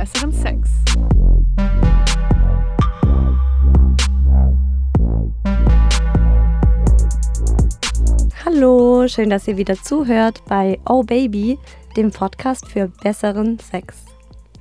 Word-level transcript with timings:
besseren 0.00 0.32
Sex. 0.32 0.70
Hallo, 8.46 9.06
schön, 9.08 9.28
dass 9.28 9.46
ihr 9.46 9.58
wieder 9.58 9.74
zuhört 9.74 10.42
bei 10.48 10.80
Oh 10.88 11.02
Baby, 11.02 11.58
dem 11.98 12.12
Podcast 12.12 12.66
für 12.66 12.88
besseren 13.02 13.58
Sex. 13.58 13.98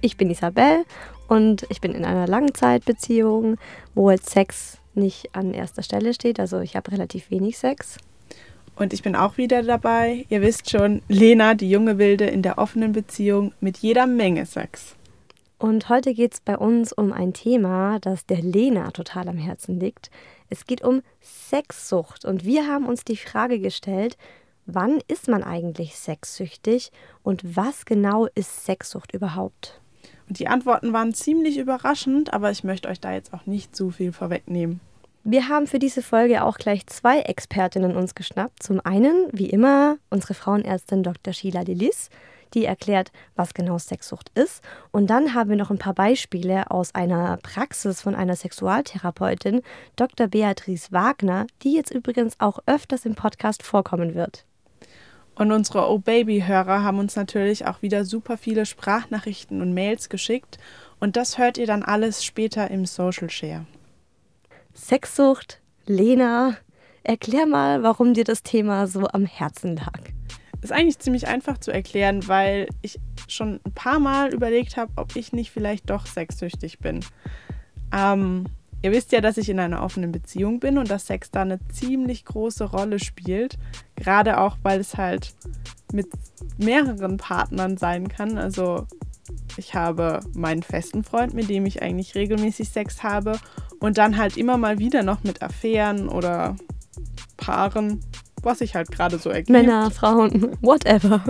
Ich 0.01 0.17
bin 0.17 0.29
Isabel 0.29 0.83
und 1.29 1.65
ich 1.69 1.79
bin 1.79 1.93
in 1.93 2.03
einer 2.03 2.27
Langzeitbeziehung, 2.27 3.55
wo 3.95 4.11
jetzt 4.11 4.31
Sex 4.31 4.79
nicht 4.93 5.33
an 5.37 5.53
erster 5.53 5.83
Stelle 5.83 6.13
steht. 6.13 6.41
Also 6.41 6.59
ich 6.59 6.75
habe 6.75 6.91
relativ 6.91 7.31
wenig 7.31 7.57
Sex. 7.57 7.95
Und 8.75 8.91
ich 8.91 9.03
bin 9.03 9.15
auch 9.15 9.37
wieder 9.37 9.63
dabei. 9.63 10.25
Ihr 10.27 10.41
wisst 10.41 10.69
schon, 10.69 11.01
Lena, 11.07 11.53
die 11.53 11.69
junge 11.69 11.97
Wilde 11.97 12.25
in 12.25 12.41
der 12.41 12.57
offenen 12.57 12.91
Beziehung 12.91 13.53
mit 13.61 13.77
jeder 13.77 14.05
Menge 14.05 14.45
Sex. 14.45 14.97
Und 15.59 15.89
heute 15.89 16.13
geht 16.13 16.33
es 16.35 16.39
bei 16.39 16.57
uns 16.57 16.93
um 16.93 17.11
ein 17.11 17.33
Thema, 17.33 17.99
das 17.99 18.25
der 18.25 18.41
Lena 18.41 18.91
total 18.91 19.27
am 19.27 19.37
Herzen 19.37 19.77
liegt. 19.77 20.09
Es 20.49 20.65
geht 20.65 20.81
um 20.81 21.01
Sexsucht. 21.21 22.23
Und 22.23 22.45
wir 22.45 22.65
haben 22.65 22.87
uns 22.87 23.03
die 23.03 23.17
Frage 23.17 23.59
gestellt, 23.59 24.17
wann 24.65 24.99
ist 25.09 25.27
man 25.27 25.43
eigentlich 25.43 25.97
sexsüchtig 25.97 26.93
und 27.23 27.57
was 27.57 27.83
genau 27.83 28.27
ist 28.35 28.65
Sexsucht 28.65 29.13
überhaupt? 29.13 29.81
Und 30.29 30.39
die 30.39 30.47
Antworten 30.47 30.93
waren 30.93 31.13
ziemlich 31.13 31.57
überraschend, 31.57 32.33
aber 32.33 32.51
ich 32.51 32.63
möchte 32.63 32.87
euch 32.87 33.01
da 33.01 33.11
jetzt 33.11 33.33
auch 33.33 33.45
nicht 33.45 33.75
zu 33.75 33.89
viel 33.91 34.13
vorwegnehmen. 34.13 34.79
Wir 35.25 35.49
haben 35.49 35.67
für 35.67 35.79
diese 35.79 36.01
Folge 36.01 36.45
auch 36.45 36.57
gleich 36.57 36.87
zwei 36.87 37.19
Expertinnen 37.19 37.97
uns 37.97 38.15
geschnappt. 38.15 38.63
Zum 38.63 38.79
einen, 38.79 39.27
wie 39.33 39.49
immer, 39.49 39.97
unsere 40.09 40.35
Frauenärztin 40.35 41.03
Dr. 41.03 41.33
Sheila 41.33 41.61
Lillis, 41.61 42.09
die 42.53 42.65
erklärt, 42.65 43.11
was 43.35 43.53
genau 43.53 43.77
Sexsucht 43.77 44.31
ist. 44.37 44.63
Und 44.91 45.09
dann 45.09 45.33
haben 45.33 45.49
wir 45.49 45.57
noch 45.57 45.71
ein 45.71 45.77
paar 45.77 45.93
Beispiele 45.93 46.69
aus 46.71 46.93
einer 46.95 47.37
Praxis 47.37 48.01
von 48.01 48.15
einer 48.15 48.35
Sexualtherapeutin, 48.35 49.61
Dr. 49.95 50.27
Beatrice 50.27 50.91
Wagner, 50.91 51.47
die 51.63 51.73
jetzt 51.73 51.91
übrigens 51.91 52.39
auch 52.39 52.59
öfters 52.65 53.05
im 53.05 53.15
Podcast 53.15 53.63
vorkommen 53.63 54.15
wird. 54.15 54.45
Und 55.39 55.53
unsere 55.53 55.89
Oh 55.89 55.99
Baby-Hörer 55.99 56.83
haben 56.83 56.99
uns 56.99 57.15
natürlich 57.15 57.65
auch 57.65 57.81
wieder 57.81 58.03
super 58.03 58.37
viele 58.37 58.65
Sprachnachrichten 58.65 59.61
und 59.61 59.73
Mails 59.73 60.09
geschickt. 60.09 60.57
Und 60.99 61.15
das 61.15 61.37
hört 61.37 61.57
ihr 61.57 61.65
dann 61.65 61.81
alles 61.81 62.25
später 62.25 62.69
im 62.69 62.85
Social 62.85 63.29
Share. 63.29 63.65
Sexsucht, 64.73 65.61
Lena, 65.85 66.57
erklär 67.03 67.45
mal, 67.45 67.83
warum 67.83 68.13
dir 68.13 68.25
das 68.25 68.43
Thema 68.43 68.87
so 68.87 69.07
am 69.07 69.25
Herzen 69.25 69.77
lag. 69.77 70.01
Ist 70.61 70.71
eigentlich 70.71 70.99
ziemlich 70.99 71.27
einfach 71.27 71.57
zu 71.57 71.71
erklären, 71.71 72.27
weil 72.27 72.67
ich 72.81 72.99
schon 73.27 73.59
ein 73.65 73.73
paar 73.73 73.99
Mal 73.99 74.33
überlegt 74.33 74.77
habe, 74.77 74.91
ob 74.97 75.15
ich 75.15 75.31
nicht 75.31 75.51
vielleicht 75.51 75.89
doch 75.89 76.05
sexsüchtig 76.05 76.79
bin. 76.79 76.99
Ähm, 77.93 78.45
ihr 78.81 78.91
wisst 78.91 79.11
ja, 79.11 79.21
dass 79.21 79.37
ich 79.37 79.49
in 79.49 79.59
einer 79.59 79.83
offenen 79.83 80.11
Beziehung 80.11 80.59
bin 80.59 80.77
und 80.77 80.89
dass 80.89 81.07
Sex 81.07 81.31
da 81.31 81.41
eine 81.41 81.59
ziemlich 81.69 82.25
große 82.25 82.65
Rolle 82.65 82.99
spielt. 82.99 83.57
Gerade 83.95 84.39
auch, 84.39 84.57
weil 84.63 84.79
es 84.79 84.97
halt 84.97 85.33
mit 85.91 86.07
mehreren 86.57 87.17
Partnern 87.17 87.77
sein 87.77 88.07
kann. 88.07 88.37
Also 88.37 88.85
ich 89.57 89.75
habe 89.75 90.21
meinen 90.33 90.63
festen 90.63 91.03
Freund, 91.03 91.33
mit 91.33 91.49
dem 91.49 91.65
ich 91.65 91.81
eigentlich 91.81 92.15
regelmäßig 92.15 92.69
Sex 92.69 93.03
habe 93.03 93.39
und 93.79 93.97
dann 93.97 94.17
halt 94.17 94.37
immer 94.37 94.57
mal 94.57 94.79
wieder 94.79 95.03
noch 95.03 95.23
mit 95.23 95.41
Affären 95.41 96.09
oder 96.09 96.55
Paaren 97.37 98.01
was 98.43 98.59
sich 98.59 98.75
halt 98.75 98.91
gerade 98.91 99.17
so 99.17 99.29
ergibt. 99.29 99.49
Männer, 99.49 99.91
Frauen, 99.91 100.57
whatever. 100.61 101.23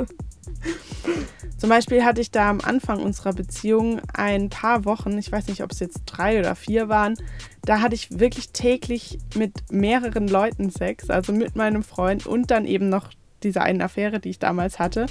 Zum 1.58 1.70
Beispiel 1.70 2.06
hatte 2.06 2.22
ich 2.22 2.32
da 2.32 2.50
am 2.50 2.62
Anfang 2.62 3.02
unserer 3.02 3.34
Beziehung 3.34 4.00
ein 4.14 4.50
paar 4.50 4.86
Wochen, 4.86 5.18
ich 5.18 5.30
weiß 5.30 5.48
nicht, 5.48 5.62
ob 5.62 5.72
es 5.72 5.80
jetzt 5.80 6.04
drei 6.06 6.40
oder 6.40 6.56
vier 6.56 6.88
waren, 6.88 7.16
da 7.64 7.82
hatte 7.82 7.96
ich 7.96 8.20
wirklich 8.20 8.52
täglich 8.52 9.20
mit 9.36 9.70
mehreren 9.70 10.30
Leuten 10.30 10.70
Sex, 10.70 11.10
also 11.10 11.34
mit 11.34 11.58
meinem 11.58 11.84
Freund 11.84 12.26
und 12.26 12.50
dann 12.50 12.66
eben 12.66 12.88
noch 12.88 13.10
diese 13.44 13.62
eine 13.62 13.84
Affäre, 13.84 14.20
die 14.20 14.30
ich 14.30 14.40
damals 14.40 14.80
hatte. 14.80 15.08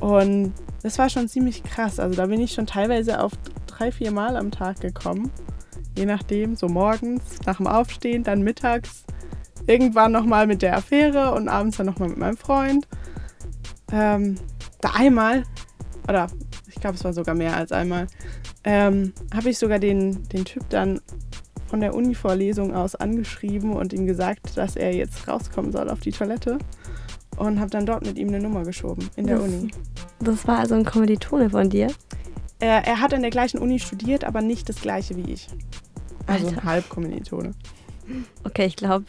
Und 0.00 0.54
das 0.82 0.98
war 0.98 1.10
schon 1.10 1.28
ziemlich 1.28 1.62
krass. 1.62 2.00
Also 2.00 2.16
da 2.16 2.26
bin 2.26 2.40
ich 2.40 2.52
schon 2.52 2.66
teilweise 2.66 3.20
auf 3.20 3.32
drei, 3.66 3.92
vier 3.92 4.12
Mal 4.12 4.36
am 4.36 4.50
Tag 4.50 4.80
gekommen. 4.80 5.30
Je 5.96 6.06
nachdem, 6.06 6.56
so 6.56 6.68
morgens, 6.68 7.22
nach 7.46 7.56
dem 7.56 7.66
Aufstehen, 7.66 8.22
dann 8.22 8.42
mittags 8.42 9.04
irgendwann 9.66 10.12
nochmal 10.12 10.46
mit 10.46 10.62
der 10.62 10.76
Affäre 10.76 11.32
und 11.34 11.48
abends 11.48 11.76
dann 11.76 11.86
nochmal 11.86 12.08
mit 12.08 12.18
meinem 12.18 12.36
Freund. 12.36 12.86
Ähm, 13.92 14.36
da 14.80 14.90
einmal, 14.94 15.44
oder 16.08 16.28
ich 16.68 16.76
glaube, 16.76 16.96
es 16.96 17.04
war 17.04 17.12
sogar 17.12 17.34
mehr 17.34 17.56
als 17.56 17.72
einmal, 17.72 18.06
ähm, 18.64 19.12
habe 19.34 19.50
ich 19.50 19.58
sogar 19.58 19.78
den, 19.78 20.28
den 20.28 20.44
Typ 20.44 20.68
dann 20.70 21.00
von 21.68 21.80
der 21.80 21.94
Uni-Vorlesung 21.94 22.74
aus 22.74 22.94
angeschrieben 22.94 23.72
und 23.72 23.92
ihm 23.92 24.06
gesagt, 24.06 24.56
dass 24.56 24.76
er 24.76 24.94
jetzt 24.94 25.26
rauskommen 25.28 25.72
soll 25.72 25.90
auf 25.90 26.00
die 26.00 26.12
Toilette. 26.12 26.58
Und 27.36 27.60
habe 27.60 27.70
dann 27.70 27.84
dort 27.84 28.06
mit 28.06 28.16
ihm 28.16 28.28
eine 28.28 28.40
Nummer 28.40 28.64
geschoben 28.64 29.10
in 29.14 29.26
der 29.26 29.36
das, 29.36 29.44
Uni. 29.44 29.70
Das 30.20 30.48
war 30.48 30.58
also 30.58 30.74
ein 30.74 30.86
Kommilitone 30.86 31.50
von 31.50 31.68
dir? 31.68 31.88
Er, 32.60 32.86
er, 32.86 33.00
hat 33.02 33.12
an 33.12 33.20
der 33.20 33.30
gleichen 33.30 33.58
Uni 33.58 33.78
studiert, 33.78 34.24
aber 34.24 34.40
nicht 34.40 34.70
das 34.70 34.80
gleiche 34.80 35.16
wie 35.16 35.32
ich. 35.32 35.48
Also 36.26 36.46
Alter. 36.46 36.60
ein 36.60 36.64
Halbkommilitone. 36.64 37.52
Okay, 38.44 38.66
ich 38.66 38.76
glaube, 38.76 39.06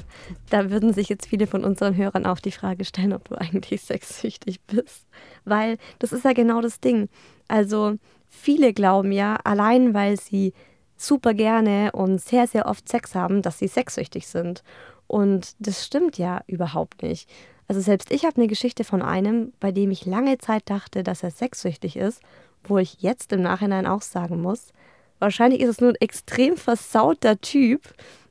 da 0.50 0.69
würden 0.72 0.94
sich 0.94 1.09
jetzt 1.09 1.28
viele 1.28 1.47
von 1.47 1.63
unseren 1.63 1.96
Hörern 1.96 2.25
auch 2.25 2.40
die 2.40 2.52
Frage 2.52 2.85
stellen, 2.85 3.13
ob 3.13 3.28
du 3.30 3.35
eigentlich 3.35 3.81
sexsüchtig 3.81 4.62
bist. 4.62 5.06
Weil 5.46 5.78
das 6.00 6.12
ist 6.12 6.25
ja 6.25 6.34
genau 6.34 6.62
das 6.62 6.80
Ding. 6.80 7.09
Also 7.47 7.96
viele 8.28 8.74
glauben 8.74 9.12
ja, 9.12 9.38
allein 9.44 9.94
weil 9.94 10.19
sie 10.19 10.53
super 10.97 11.34
gerne 11.34 11.91
und 11.91 12.19
sehr, 12.19 12.47
sehr 12.47 12.66
oft 12.66 12.90
Sex 12.90 13.13
haben, 13.13 13.41
dass 13.41 13.59
sie 13.59 13.68
sexsüchtig 13.68 14.28
sind. 14.28 14.63
Und 15.06 15.56
das 15.59 15.86
stimmt 15.86 16.18
ja 16.18 16.41
überhaupt 16.47 17.03
nicht. 17.03 17.30
Also 17.68 17.81
selbst 17.81 18.12
ich 18.12 18.25
habe 18.25 18.38
eine 18.38 18.47
Geschichte 18.47 18.84
von 18.84 19.02
einem, 19.02 19.53
bei 19.59 19.72
dem 19.72 19.91
ich 19.91 20.06
lange 20.06 20.38
Zeit 20.38 20.69
dachte, 20.69 21.03
dass 21.03 21.24
er 21.24 21.31
sexsüchtig 21.31 21.97
ist, 21.97 22.22
wo 22.63 22.78
ich 22.78 23.02
jetzt 23.02 23.31
im 23.31 23.41
Nachhinein 23.41 23.86
auch 23.86 24.02
sagen 24.02 24.41
muss, 24.41 24.74
wahrscheinlich 25.19 25.61
ist 25.61 25.69
es 25.69 25.81
nur 25.81 25.91
ein 25.91 26.01
extrem 26.01 26.57
versauter 26.57 27.39
Typ, 27.39 27.81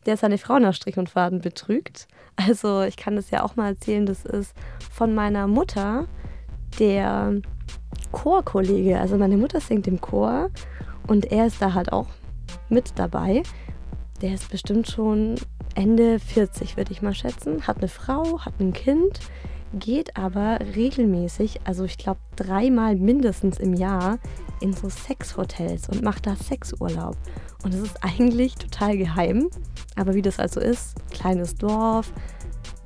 der 0.06 0.16
seine 0.16 0.38
Frau 0.38 0.58
nach 0.58 0.74
Strich 0.74 0.98
und 0.98 1.10
Faden 1.10 1.41
betrügt. 1.41 2.06
Also 2.36 2.82
ich 2.82 2.97
kann 2.97 3.16
das 3.16 3.30
ja 3.30 3.42
auch 3.42 3.56
mal 3.56 3.69
erzählen, 3.69 4.06
das 4.06 4.24
ist 4.24 4.54
von 4.92 5.14
meiner 5.14 5.46
Mutter, 5.46 6.06
der 6.78 7.41
Chorkollege. 8.12 9.00
Also 9.00 9.16
meine 9.16 9.36
Mutter 9.36 9.60
singt 9.60 9.86
im 9.86 10.00
Chor 10.00 10.50
und 11.06 11.32
er 11.32 11.46
ist 11.46 11.60
da 11.60 11.75
halt 11.75 11.92
auch 11.92 12.08
mit 12.69 12.92
dabei. 12.96 13.42
Der 14.22 14.34
ist 14.34 14.50
bestimmt 14.50 14.88
schon 14.88 15.36
Ende 15.75 16.19
40, 16.19 16.76
würde 16.76 16.92
ich 16.92 17.02
mal 17.02 17.14
schätzen. 17.14 17.66
Hat 17.66 17.78
eine 17.78 17.88
Frau, 17.88 18.41
hat 18.41 18.54
ein 18.60 18.72
Kind, 18.72 19.20
geht 19.75 20.16
aber 20.16 20.58
regelmäßig, 20.75 21.60
also 21.64 21.84
ich 21.84 21.98
glaube 21.98 22.20
dreimal 22.34 22.96
mindestens 22.96 23.58
im 23.58 23.75
Jahr, 23.75 24.19
in 24.61 24.72
so 24.72 24.89
Sexhotels 24.89 25.89
und 25.89 26.03
macht 26.03 26.27
da 26.27 26.37
Sexurlaub. 26.37 27.17
Und 27.62 27.75
es 27.75 27.81
ist 27.81 28.03
eigentlich 28.03 28.55
total 28.56 28.97
geheim. 28.97 29.49
Aber 29.97 30.15
wie 30.15 30.22
das 30.22 30.39
also 30.39 30.61
ist, 30.61 30.94
kleines 31.11 31.56
Dorf, 31.56 32.12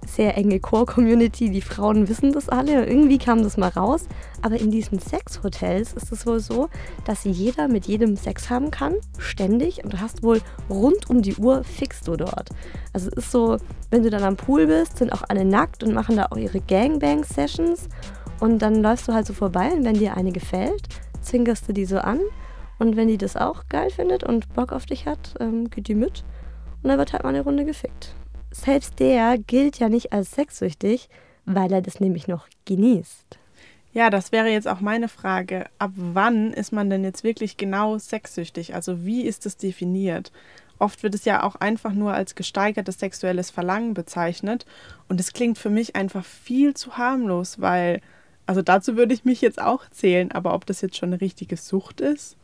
sehr 0.06 0.36
enge 0.36 0.60
Core-Community, 0.60 1.50
die 1.50 1.60
Frauen 1.60 2.08
wissen 2.08 2.32
das 2.32 2.48
alle. 2.48 2.86
Irgendwie 2.86 3.18
kam 3.18 3.42
das 3.42 3.56
mal 3.56 3.68
raus. 3.68 4.06
Aber 4.42 4.58
in 4.58 4.70
diesen 4.70 4.98
Sexhotels 4.98 5.92
ist 5.92 6.12
es 6.12 6.26
wohl 6.26 6.40
so, 6.40 6.68
dass 7.04 7.24
jeder 7.24 7.68
mit 7.68 7.86
jedem 7.86 8.16
Sex 8.16 8.50
haben 8.50 8.70
kann, 8.70 8.94
ständig. 9.18 9.84
Und 9.84 9.92
du 9.92 10.00
hast 10.00 10.22
wohl 10.22 10.40
rund 10.68 11.08
um 11.10 11.22
die 11.22 11.36
Uhr 11.36 11.64
fix 11.64 12.00
du 12.00 12.16
dort. 12.16 12.50
Also 12.92 13.08
es 13.10 13.24
ist 13.24 13.32
so, 13.32 13.58
wenn 13.90 14.02
du 14.02 14.10
dann 14.10 14.24
am 14.24 14.36
Pool 14.36 14.66
bist, 14.66 14.98
sind 14.98 15.12
auch 15.12 15.22
alle 15.28 15.44
nackt 15.44 15.82
und 15.82 15.94
machen 15.94 16.16
da 16.16 16.26
auch 16.30 16.36
ihre 16.36 16.60
Gangbang-Sessions. 16.60 17.88
Und 18.40 18.60
dann 18.60 18.82
läufst 18.82 19.06
du 19.06 19.12
halt 19.12 19.26
so 19.26 19.34
vorbei 19.34 19.70
und 19.72 19.84
wenn 19.84 19.98
dir 19.98 20.16
eine 20.16 20.32
gefällt, 20.32 20.88
zwinkerst 21.20 21.68
du 21.68 21.72
die 21.72 21.84
so 21.84 21.98
an. 21.98 22.20
Und 22.78 22.96
wenn 22.96 23.08
die 23.08 23.18
das 23.18 23.36
auch 23.36 23.64
geil 23.68 23.90
findet 23.90 24.24
und 24.24 24.52
Bock 24.54 24.72
auf 24.72 24.86
dich 24.86 25.06
hat, 25.06 25.34
ähm, 25.38 25.68
geht 25.68 25.88
die 25.88 25.94
mit. 25.94 26.24
Und 26.82 26.88
dann 26.88 26.98
wird 26.98 27.12
halt 27.12 27.22
mal 27.22 27.28
eine 27.30 27.42
Runde 27.42 27.64
gefickt. 27.64 28.14
Selbst 28.50 28.98
der 28.98 29.38
gilt 29.38 29.78
ja 29.78 29.88
nicht 29.88 30.12
als 30.12 30.32
sexsüchtig, 30.32 31.08
weil 31.44 31.72
er 31.72 31.82
das 31.82 32.00
nämlich 32.00 32.26
noch 32.26 32.48
genießt. 32.64 33.38
Ja, 33.92 34.08
das 34.08 34.30
wäre 34.30 34.48
jetzt 34.48 34.68
auch 34.68 34.80
meine 34.80 35.08
Frage. 35.08 35.66
Ab 35.78 35.92
wann 35.94 36.52
ist 36.52 36.72
man 36.72 36.90
denn 36.90 37.02
jetzt 37.02 37.24
wirklich 37.24 37.56
genau 37.56 37.98
sexsüchtig? 37.98 38.74
Also 38.74 39.04
wie 39.04 39.22
ist 39.22 39.46
es 39.46 39.56
definiert? 39.56 40.30
Oft 40.78 41.02
wird 41.02 41.14
es 41.14 41.24
ja 41.24 41.42
auch 41.42 41.56
einfach 41.56 41.92
nur 41.92 42.14
als 42.14 42.34
gesteigertes 42.34 42.98
sexuelles 42.98 43.50
Verlangen 43.50 43.92
bezeichnet. 43.92 44.64
Und 45.08 45.20
es 45.20 45.32
klingt 45.32 45.58
für 45.58 45.70
mich 45.70 45.96
einfach 45.96 46.24
viel 46.24 46.74
zu 46.74 46.96
harmlos, 46.96 47.60
weil, 47.60 48.00
also 48.50 48.62
dazu 48.62 48.96
würde 48.96 49.14
ich 49.14 49.24
mich 49.24 49.40
jetzt 49.42 49.62
auch 49.62 49.88
zählen, 49.90 50.32
aber 50.32 50.54
ob 50.54 50.66
das 50.66 50.80
jetzt 50.80 50.96
schon 50.96 51.10
eine 51.10 51.20
richtige 51.20 51.56
Sucht 51.56 52.00
ist? 52.00 52.36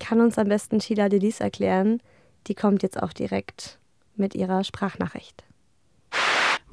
Kann 0.00 0.20
uns 0.20 0.36
am 0.36 0.48
besten 0.48 0.80
Sheila 0.80 1.08
Delis 1.08 1.38
erklären, 1.38 2.02
die 2.48 2.56
kommt 2.56 2.82
jetzt 2.82 3.00
auch 3.00 3.12
direkt 3.12 3.78
mit 4.16 4.34
ihrer 4.34 4.64
Sprachnachricht. 4.64 5.44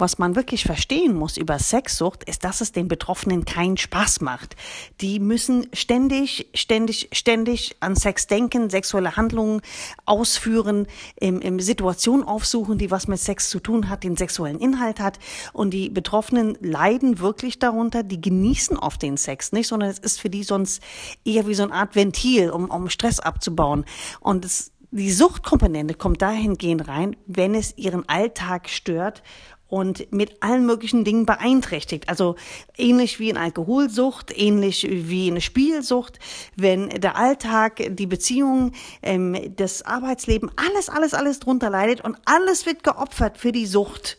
Was 0.04 0.18
man 0.18 0.36
wirklich 0.36 0.66
verstehen 0.66 1.16
muss 1.16 1.38
über 1.38 1.60
Sexsucht, 1.60 2.26
ist, 2.26 2.44
dass 2.44 2.60
es 2.60 2.74
den 2.74 2.90
Betroffenen 2.90 3.46
keinen 3.46 3.78
Spaß 3.78 4.20
macht. 4.20 4.58
Die 5.00 5.18
müssen 5.18 5.68
ständig, 5.72 6.50
ständig, 6.54 7.08
ständig 7.14 7.78
an 7.80 7.96
Sex 7.96 8.28
denken, 8.28 8.70
sexuelle 8.70 9.16
Handlungen 9.16 9.62
ausführen, 10.06 10.88
im, 11.16 11.40
im 11.40 11.62
Situation 11.62 12.22
aufsuchen, 12.22 12.78
die 12.78 12.92
was 12.92 13.08
mit 13.08 13.20
Sex 13.20 13.50
zu 13.50 13.62
tun 13.62 13.88
hat, 13.88 14.04
den 14.04 14.18
sexuellen 14.18 14.60
Inhalt 14.60 15.00
hat. 15.00 15.20
Und 15.54 15.70
die 15.70 15.90
Betroffenen 15.90 16.58
leiden 16.60 17.20
wirklich 17.20 17.58
darunter, 17.60 18.04
die 18.04 18.20
genießen 18.20 18.76
oft 18.76 19.02
den 19.02 19.16
Sex 19.16 19.54
nicht, 19.54 19.70
sondern 19.70 19.90
es 19.90 20.00
ist 20.00 20.20
für 20.20 20.30
die 20.30 20.44
sonst 20.44 20.84
eher 21.24 21.48
wie 21.48 21.54
so 21.54 21.64
eine 21.64 21.72
Art 21.72 21.96
Ventil, 21.96 22.50
um, 22.50 22.70
um 22.70 22.90
Stress 22.90 23.22
abzubauen. 23.22 23.86
Und 24.20 24.44
es 24.44 24.74
die 24.96 25.12
Suchtkomponente 25.12 25.96
kommt 25.96 26.22
dahingehend 26.22 26.88
rein, 26.88 27.16
wenn 27.26 27.56
es 27.56 27.76
ihren 27.80 28.08
Alltag 28.08 28.70
stört 28.70 29.24
und 29.68 30.12
mit 30.12 30.44
allen 30.44 30.66
möglichen 30.66 31.04
Dingen 31.04 31.26
beeinträchtigt. 31.26 32.10
Also 32.10 32.36
ähnlich 32.78 33.20
wie 33.20 33.30
in 33.30 33.38
Alkoholsucht, 33.38 34.32
ähnlich 34.38 34.88
wie 34.90 35.32
eine 35.32 35.42
Spielsucht, 35.42 36.20
wenn 36.56 36.90
der 36.90 37.16
Alltag, 37.16 37.82
die 37.90 38.08
Beziehung, 38.08 38.74
ähm, 39.02 39.56
das 39.56 39.82
Arbeitsleben, 39.82 40.52
alles, 40.56 40.90
alles, 40.90 41.14
alles 41.14 41.40
drunter 41.40 41.70
leidet 41.70 42.02
und 42.02 42.18
alles 42.26 42.66
wird 42.66 42.84
geopfert 42.84 43.38
für 43.38 43.52
die 43.52 43.66
Sucht 43.66 44.18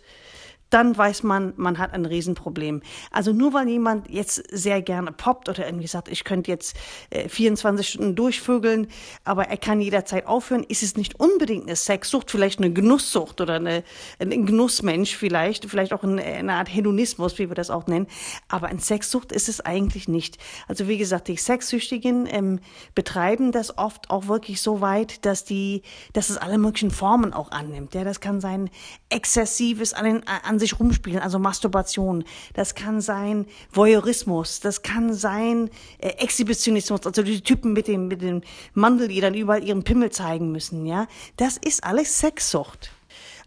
dann 0.71 0.97
weiß 0.97 1.23
man, 1.23 1.53
man 1.57 1.79
hat 1.79 1.93
ein 1.93 2.05
Riesenproblem. 2.05 2.83
Also 3.11 3.33
nur 3.33 3.53
weil 3.53 3.69
jemand 3.69 4.11
jetzt 4.11 4.43
sehr 4.51 4.83
gerne 4.83 5.13
poppt 5.13 5.49
oder 5.49 5.67
irgendwie 5.67 5.87
sagt, 5.87 6.09
ich 6.09 6.25
könnte 6.25 6.51
jetzt 6.51 6.77
äh, 7.11 7.29
24 7.29 7.89
Stunden 7.89 8.17
durchvögeln, 8.17 8.89
aber 9.25 9.49
er 9.49 9.57
kann 9.57 9.81
jederzeit 9.81 10.27
aufhören, 10.27 10.65
ist 10.65 10.83
es 10.83 10.97
nicht 10.97 11.21
unbedingt 11.21 11.65
eine 11.65 11.77
Sexsucht, 11.77 12.31
vielleicht 12.31 12.59
eine 12.59 12.73
Genusssucht 12.73 13.41
oder 13.41 13.55
eine, 13.55 13.85
ein 14.19 14.47
Genussmensch 14.47 15.17
vielleicht, 15.17 15.71
vielleicht 15.71 15.93
auch 15.93 16.03
eine, 16.03 16.23
eine 16.23 16.55
Art 16.55 16.75
Hedonismus, 16.75 17.39
wie 17.39 17.49
wir 17.49 17.55
das 17.55 17.71
auch 17.71 17.87
nennen. 17.87 18.07
Aber 18.49 18.67
ein 18.67 18.79
Sexsucht 18.79 19.33
ist 19.33 19.49
es 19.49 19.61
eigentlich 19.61 20.09
nicht. 20.09 20.39
Also 20.67 20.89
wie 20.89 20.99
gesagt, 20.99 21.29
die 21.29 21.37
Sexsüchtigen 21.37 22.27
ähm, 22.29 22.61
betreiben 22.95 23.53
das 23.53 23.79
oft 23.79 24.11
auch 24.11 24.27
wirklich 24.27 24.61
so 24.61 24.81
weit, 24.81 25.25
dass 25.25 25.45
die, 25.45 25.83
dass 26.13 26.31
es 26.31 26.37
alle 26.37 26.59
möglichen 26.59 26.91
Formen 26.91 27.33
auch 27.33 27.51
annimmt. 27.51 27.95
Ja, 27.95 28.05
das 28.05 28.21
kann 28.21 28.41
sein 28.41 28.71
exzessives 29.09 29.93
an, 29.93 30.05
den, 30.05 30.27
an 30.27 30.59
rumspielen, 30.81 31.21
also 31.21 31.39
Masturbation. 31.39 32.25
Das 32.55 32.75
kann 32.75 33.01
sein 33.03 33.47
Voyeurismus. 33.71 34.61
Das 34.61 34.83
kann 34.83 35.13
sein 35.13 35.71
äh, 35.99 36.09
Exhibitionismus, 36.09 37.07
also 37.07 37.23
die 37.23 37.43
Typen 37.43 37.75
mit 37.75 37.87
dem, 37.87 38.09
mit 38.09 38.23
dem 38.23 38.41
Mandel, 38.73 39.09
die 39.09 39.21
dann 39.21 39.35
überall 39.35 39.63
ihren 39.63 39.85
Pimmel 39.85 40.11
zeigen 40.11 40.51
müssen, 40.51 40.87
ja. 40.87 41.07
Das 41.37 41.59
ist 41.59 41.85
alles 41.85 42.19
Sexsucht. 42.19 42.94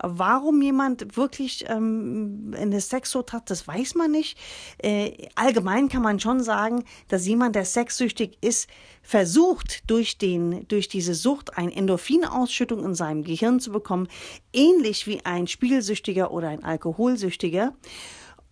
Warum 0.01 0.61
jemand 0.61 1.17
wirklich 1.17 1.65
ähm, 1.67 2.53
eine 2.57 2.79
Sexsucht 2.81 3.33
hat, 3.33 3.49
das 3.49 3.67
weiß 3.67 3.95
man 3.95 4.11
nicht. 4.11 4.38
Äh, 4.77 5.27
allgemein 5.35 5.89
kann 5.89 6.01
man 6.01 6.19
schon 6.19 6.44
sagen, 6.44 6.83
dass 7.07 7.25
jemand, 7.25 7.55
der 7.55 7.65
sexsüchtig 7.65 8.38
ist, 8.41 8.69
versucht, 9.01 9.89
durch, 9.89 10.17
den, 10.17 10.67
durch 10.67 10.88
diese 10.88 11.15
Sucht 11.15 11.57
eine 11.57 11.75
Endorphinausschüttung 11.75 12.83
in 12.83 12.95
seinem 12.95 13.23
Gehirn 13.23 13.59
zu 13.59 13.71
bekommen, 13.71 14.07
ähnlich 14.53 15.07
wie 15.07 15.25
ein 15.25 15.47
Spielsüchtiger 15.47 16.31
oder 16.31 16.49
ein 16.49 16.63
Alkoholsüchtiger. 16.63 17.73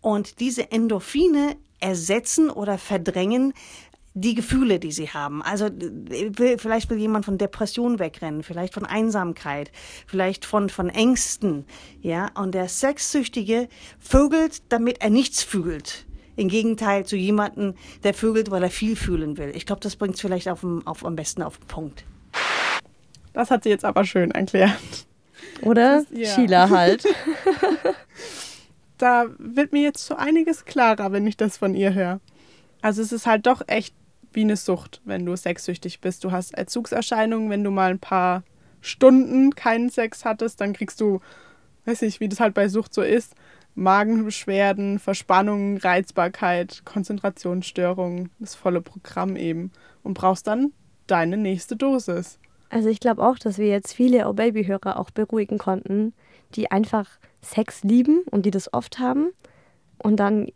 Und 0.02 0.40
diese 0.40 0.72
Endorphine 0.72 1.58
ersetzen 1.80 2.50
oder 2.50 2.78
verdrängen 2.78 3.54
die 4.18 4.34
Gefühle, 4.34 4.80
die 4.80 4.94
sie 4.94 5.10
haben. 5.10 5.44
Also 5.44 5.70
vielleicht 6.58 6.90
will 6.90 6.98
jemand 6.98 7.26
von 7.26 7.38
Depression 7.38 8.00
wegrennen, 8.00 8.44
vielleicht 8.44 8.74
von 8.74 8.86
Einsamkeit, 8.86 9.72
vielleicht 10.08 10.46
von, 10.46 10.70
von 10.70 10.90
Ängsten, 10.90 11.66
ja. 12.02 12.32
Und 12.34 12.56
der 12.56 12.70
Sexsüchtige 12.70 13.68
vögelt, 14.00 14.64
damit 14.70 15.02
er 15.02 15.10
nichts 15.10 15.44
fühlt. 15.44 16.06
Im 16.38 16.48
Gegenteil 16.48 17.06
zu 17.06 17.18
jemandem, 17.18 17.76
der 18.04 18.14
vögelt, 18.14 18.52
weil 18.52 18.64
er 18.64 18.70
viel 18.70 18.96
fühlen 18.96 19.38
will. 19.38 19.52
Ich 19.54 19.66
glaube, 19.66 19.82
das 19.82 19.98
bringt 19.98 20.16
es 20.16 20.22
vielleicht 20.22 20.48
auf, 20.48 20.66
auf, 20.86 21.06
am 21.06 21.18
besten 21.18 21.42
auf 21.42 21.58
den 21.58 21.68
Punkt. 21.68 22.06
Das 23.34 23.52
hat 23.52 23.64
sie 23.64 23.70
jetzt 23.70 23.84
aber 23.84 24.06
schön 24.06 24.32
erklärt. 24.32 24.72
Oder 25.62 26.06
ja. 26.12 26.34
Sheila 26.34 26.70
halt. 26.70 27.06
da 28.98 29.26
wird 29.38 29.74
mir 29.74 29.84
jetzt 29.84 30.06
so 30.06 30.16
einiges 30.16 30.64
klarer, 30.64 31.12
wenn 31.12 31.28
ich 31.28 31.36
das 31.36 31.58
von 31.58 31.76
ihr 31.76 31.94
höre. 31.94 32.22
Also 32.82 33.02
es 33.02 33.12
ist 33.12 33.26
halt 33.26 33.46
doch 33.46 33.62
echt 33.68 33.94
wie 34.36 34.42
eine 34.42 34.58
Sucht, 34.58 35.02
wenn 35.06 35.26
du 35.26 35.36
sexsüchtig 35.36 36.02
bist. 36.02 36.24
Du 36.24 36.32
hast 36.32 36.58
Entzugserscheinungen, 36.58 37.50
wenn 37.50 37.64
du 37.64 37.72
mal 37.72 37.92
ein 37.92 38.00
paar 38.00 38.44
Stunden 38.82 39.56
keinen 39.56 39.90
Sex 39.90 40.26
hattest, 40.26 40.62
dann 40.62 40.74
kriegst 40.74 41.02
du, 41.02 41.20
weiß 41.86 42.02
nicht, 42.02 42.20
wie 42.20 42.30
das 42.30 42.40
halt 42.40 42.54
bei 42.54 42.68
Sucht 42.68 42.94
so 42.94 43.02
ist, 43.02 43.36
Magenbeschwerden, 43.74 45.00
Verspannungen, 45.00 45.78
Reizbarkeit, 45.78 46.84
Konzentrationsstörungen, 46.86 48.32
das 48.40 48.56
volle 48.56 48.82
Programm 48.82 49.36
eben 49.36 49.72
und 50.04 50.14
brauchst 50.14 50.48
dann 50.48 50.72
deine 51.08 51.38
nächste 51.38 51.76
Dosis. 51.76 52.40
Also 52.70 52.90
ich 52.90 53.00
glaube 53.00 53.24
auch, 53.24 53.38
dass 53.38 53.58
wir 53.58 53.68
jetzt 53.68 53.94
viele 53.94 54.28
Oh 54.28 54.34
Baby-Hörer 54.34 55.00
auch 55.00 55.12
beruhigen 55.12 55.58
konnten, 55.58 56.14
die 56.56 56.72
einfach 56.72 57.10
Sex 57.42 57.84
lieben 57.84 58.22
und 58.32 58.46
die 58.46 58.52
das 58.52 58.74
oft 58.74 59.00
haben 59.00 59.32
und 59.98 60.18
dann 60.18 60.50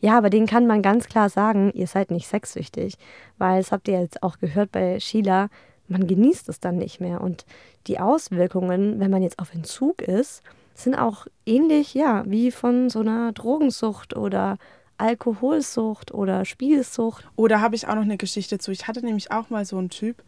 ja, 0.00 0.16
aber 0.16 0.30
denen 0.30 0.46
kann 0.46 0.66
man 0.66 0.82
ganz 0.82 1.06
klar 1.06 1.28
sagen, 1.28 1.72
ihr 1.74 1.86
seid 1.86 2.10
nicht 2.10 2.26
sexsüchtig, 2.26 2.96
weil 3.38 3.60
das 3.60 3.72
habt 3.72 3.88
ihr 3.88 4.00
jetzt 4.00 4.22
auch 4.22 4.38
gehört 4.38 4.72
bei 4.72 5.00
Sheila, 5.00 5.48
man 5.88 6.06
genießt 6.06 6.48
es 6.48 6.60
dann 6.60 6.76
nicht 6.76 7.00
mehr 7.00 7.20
und 7.20 7.44
die 7.86 7.98
Auswirkungen, 7.98 9.00
wenn 9.00 9.10
man 9.10 9.22
jetzt 9.22 9.38
auf 9.38 9.52
Entzug 9.52 10.02
ist, 10.02 10.42
sind 10.74 10.94
auch 10.94 11.26
ähnlich, 11.46 11.94
ja, 11.94 12.24
wie 12.26 12.50
von 12.50 12.90
so 12.90 13.00
einer 13.00 13.32
Drogensucht 13.32 14.16
oder 14.16 14.56
Alkoholsucht 15.00 16.12
oder 16.12 16.44
Spielsucht. 16.44 17.26
Oder 17.36 17.60
habe 17.60 17.74
ich 17.74 17.88
auch 17.88 17.94
noch 17.94 18.02
eine 18.02 18.18
Geschichte 18.18 18.58
zu. 18.58 18.70
Ich 18.70 18.86
hatte 18.86 19.04
nämlich 19.04 19.32
auch 19.32 19.50
mal 19.50 19.64
so 19.64 19.78
einen 19.78 19.88
Typ, 19.88 20.22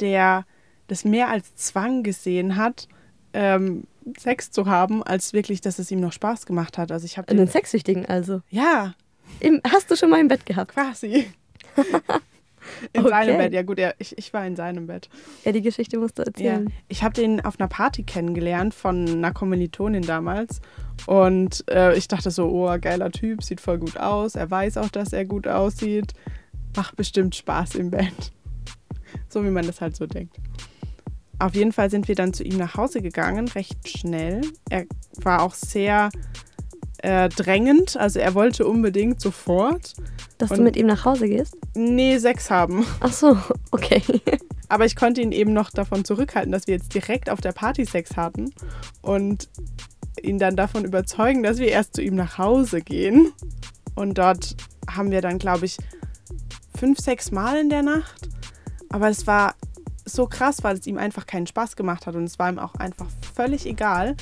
der 0.00 0.44
das 0.86 1.04
mehr 1.04 1.28
als 1.28 1.54
Zwang 1.56 2.02
gesehen 2.02 2.56
hat, 2.56 2.88
ähm, 3.36 3.84
Sex 4.18 4.50
zu 4.50 4.66
haben, 4.66 5.02
als 5.02 5.32
wirklich, 5.32 5.60
dass 5.60 5.78
es 5.78 5.90
ihm 5.90 6.00
noch 6.00 6.12
Spaß 6.12 6.46
gemacht 6.46 6.78
hat. 6.78 6.90
Also 6.90 7.04
ich 7.04 7.18
habe 7.18 7.32
den 7.34 7.46
Sexsüchtigen 7.46 8.06
also. 8.06 8.40
Ja. 8.48 8.94
Im, 9.40 9.60
hast 9.70 9.90
du 9.90 9.96
schon 9.96 10.10
mal 10.10 10.20
im 10.20 10.28
Bett 10.28 10.46
gehabt? 10.46 10.72
Quasi. 10.72 11.26
in 12.92 13.00
okay. 13.00 13.08
seinem 13.10 13.38
Bett, 13.38 13.52
ja 13.52 13.62
gut, 13.62 13.78
ja, 13.78 13.92
ich, 13.98 14.16
ich 14.16 14.32
war 14.32 14.46
in 14.46 14.56
seinem 14.56 14.86
Bett. 14.86 15.10
Ja, 15.44 15.52
die 15.52 15.60
Geschichte 15.60 15.98
musst 15.98 16.18
du 16.18 16.22
erzählen. 16.22 16.66
Ja. 16.66 16.74
Ich 16.88 17.02
habe 17.02 17.14
den 17.14 17.44
auf 17.44 17.60
einer 17.60 17.68
Party 17.68 18.04
kennengelernt 18.04 18.72
von 18.72 19.06
einer 19.06 19.32
Kommilitonin 19.32 20.02
damals. 20.02 20.60
Und 21.06 21.64
äh, 21.68 21.94
ich 21.96 22.08
dachte 22.08 22.30
so, 22.30 22.48
oh, 22.48 22.74
geiler 22.80 23.10
Typ, 23.10 23.42
sieht 23.42 23.60
voll 23.60 23.78
gut 23.78 23.98
aus. 23.98 24.34
Er 24.34 24.50
weiß 24.50 24.78
auch, 24.78 24.88
dass 24.88 25.12
er 25.12 25.26
gut 25.26 25.46
aussieht. 25.46 26.14
Macht 26.74 26.96
bestimmt 26.96 27.34
Spaß 27.34 27.74
im 27.74 27.90
Bett. 27.90 28.32
So 29.28 29.44
wie 29.44 29.50
man 29.50 29.66
das 29.66 29.80
halt 29.80 29.96
so 29.96 30.06
denkt. 30.06 30.36
Auf 31.38 31.54
jeden 31.54 31.72
Fall 31.72 31.90
sind 31.90 32.08
wir 32.08 32.14
dann 32.14 32.32
zu 32.32 32.44
ihm 32.44 32.56
nach 32.56 32.76
Hause 32.76 33.02
gegangen, 33.02 33.48
recht 33.48 33.88
schnell. 33.88 34.40
Er 34.70 34.86
war 35.22 35.42
auch 35.42 35.54
sehr 35.54 36.10
äh, 36.98 37.28
drängend, 37.28 37.96
also 37.96 38.18
er 38.18 38.34
wollte 38.34 38.66
unbedingt 38.66 39.20
sofort. 39.20 39.94
Dass 40.38 40.50
Und 40.50 40.58
du 40.58 40.62
mit 40.62 40.76
ihm 40.76 40.86
nach 40.86 41.04
Hause 41.04 41.28
gehst? 41.28 41.56
Nee, 41.74 42.18
Sex 42.18 42.50
haben. 42.50 42.86
Ach 43.00 43.12
so, 43.12 43.38
okay. 43.70 44.02
Aber 44.68 44.84
ich 44.84 44.96
konnte 44.96 45.20
ihn 45.20 45.32
eben 45.32 45.52
noch 45.52 45.70
davon 45.70 46.04
zurückhalten, 46.04 46.52
dass 46.52 46.66
wir 46.66 46.74
jetzt 46.74 46.94
direkt 46.94 47.30
auf 47.30 47.40
der 47.40 47.52
Party 47.52 47.84
Sex 47.84 48.16
hatten 48.16 48.52
und 49.02 49.48
ihn 50.20 50.38
dann 50.38 50.56
davon 50.56 50.84
überzeugen, 50.84 51.42
dass 51.42 51.58
wir 51.58 51.68
erst 51.68 51.94
zu 51.94 52.02
ihm 52.02 52.14
nach 52.14 52.38
Hause 52.38 52.80
gehen. 52.80 53.32
Und 53.94 54.18
dort 54.18 54.56
haben 54.90 55.10
wir 55.10 55.20
dann, 55.20 55.38
glaube 55.38 55.66
ich, 55.66 55.76
fünf, 56.76 56.98
sechs 56.98 57.30
Mal 57.30 57.58
in 57.58 57.68
der 57.68 57.82
Nacht. 57.82 58.28
Aber 58.88 59.08
es 59.08 59.26
war 59.26 59.54
so 60.06 60.26
krass, 60.26 60.62
weil 60.62 60.76
es 60.76 60.86
ihm 60.86 60.96
einfach 60.96 61.26
keinen 61.26 61.46
Spaß 61.46 61.76
gemacht 61.76 62.06
hat 62.06 62.14
und 62.14 62.24
es 62.24 62.38
war 62.38 62.48
ihm 62.48 62.58
auch 62.58 62.74
einfach 62.76 63.06
völlig 63.34 63.66
egal, 63.66 64.16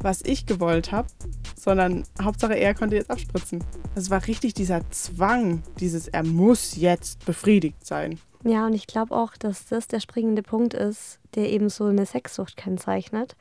was 0.00 0.22
ich 0.22 0.46
gewollt 0.46 0.92
habe, 0.92 1.08
sondern 1.56 2.04
Hauptsache 2.22 2.54
er 2.54 2.74
konnte 2.74 2.96
jetzt 2.96 3.10
abspritzen. 3.10 3.64
Es 3.94 4.10
war 4.10 4.26
richtig 4.26 4.54
dieser 4.54 4.88
Zwang, 4.90 5.62
dieses 5.78 6.08
er 6.08 6.24
muss 6.24 6.76
jetzt 6.76 7.24
befriedigt 7.26 7.84
sein. 7.84 8.18
Ja, 8.44 8.66
und 8.66 8.74
ich 8.74 8.86
glaube 8.86 9.14
auch, 9.14 9.36
dass 9.36 9.66
das 9.66 9.88
der 9.88 10.00
springende 10.00 10.42
Punkt 10.42 10.72
ist, 10.72 11.18
der 11.34 11.50
eben 11.50 11.68
so 11.68 11.86
eine 11.86 12.06
Sexsucht 12.06 12.56
kennzeichnet. 12.56 13.36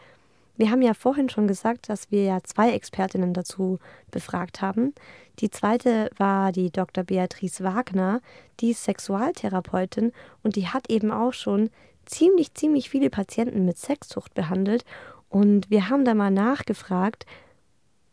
Wir 0.58 0.72
haben 0.72 0.82
ja 0.82 0.94
vorhin 0.94 1.30
schon 1.30 1.48
gesagt, 1.48 1.88
dass 1.88 2.12
wir 2.12 2.24
ja 2.24 2.40
zwei 2.44 2.72
Expertinnen 2.72 3.34
dazu 3.34 3.80
befragt 4.12 4.62
haben. 4.62 4.94
Die 5.40 5.50
zweite 5.50 6.10
war 6.18 6.52
die 6.52 6.70
Dr. 6.70 7.06
Beatrice 7.06 7.64
Wagner, 7.64 8.20
die 8.60 8.72
ist 8.72 8.84
Sexualtherapeutin 8.84 10.12
und 10.44 10.58
die 10.58 10.68
hat 10.68 10.90
eben 10.90 11.12
auch 11.12 11.32
schon 11.32 11.70
ziemlich, 12.10 12.54
ziemlich 12.54 12.90
viele 12.90 13.10
Patienten 13.10 13.66
mit 13.66 13.78
Sexsucht 13.78 14.34
behandelt. 14.34 14.84
Und 15.30 15.70
wir 15.70 15.90
haben 15.90 16.06
da 16.06 16.14
mal 16.14 16.32
nachgefragt, 16.32 17.26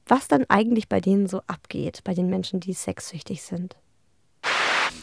was 0.06 0.28
dann 0.28 0.44
eigentlich 0.48 0.88
bei 0.88 1.00
denen 1.00 1.26
so 1.26 1.40
abgeht, 1.46 2.02
bei 2.04 2.14
den 2.14 2.28
Menschen, 2.28 2.60
die 2.60 2.72
sexsüchtig 2.72 3.42
sind. 3.42 3.76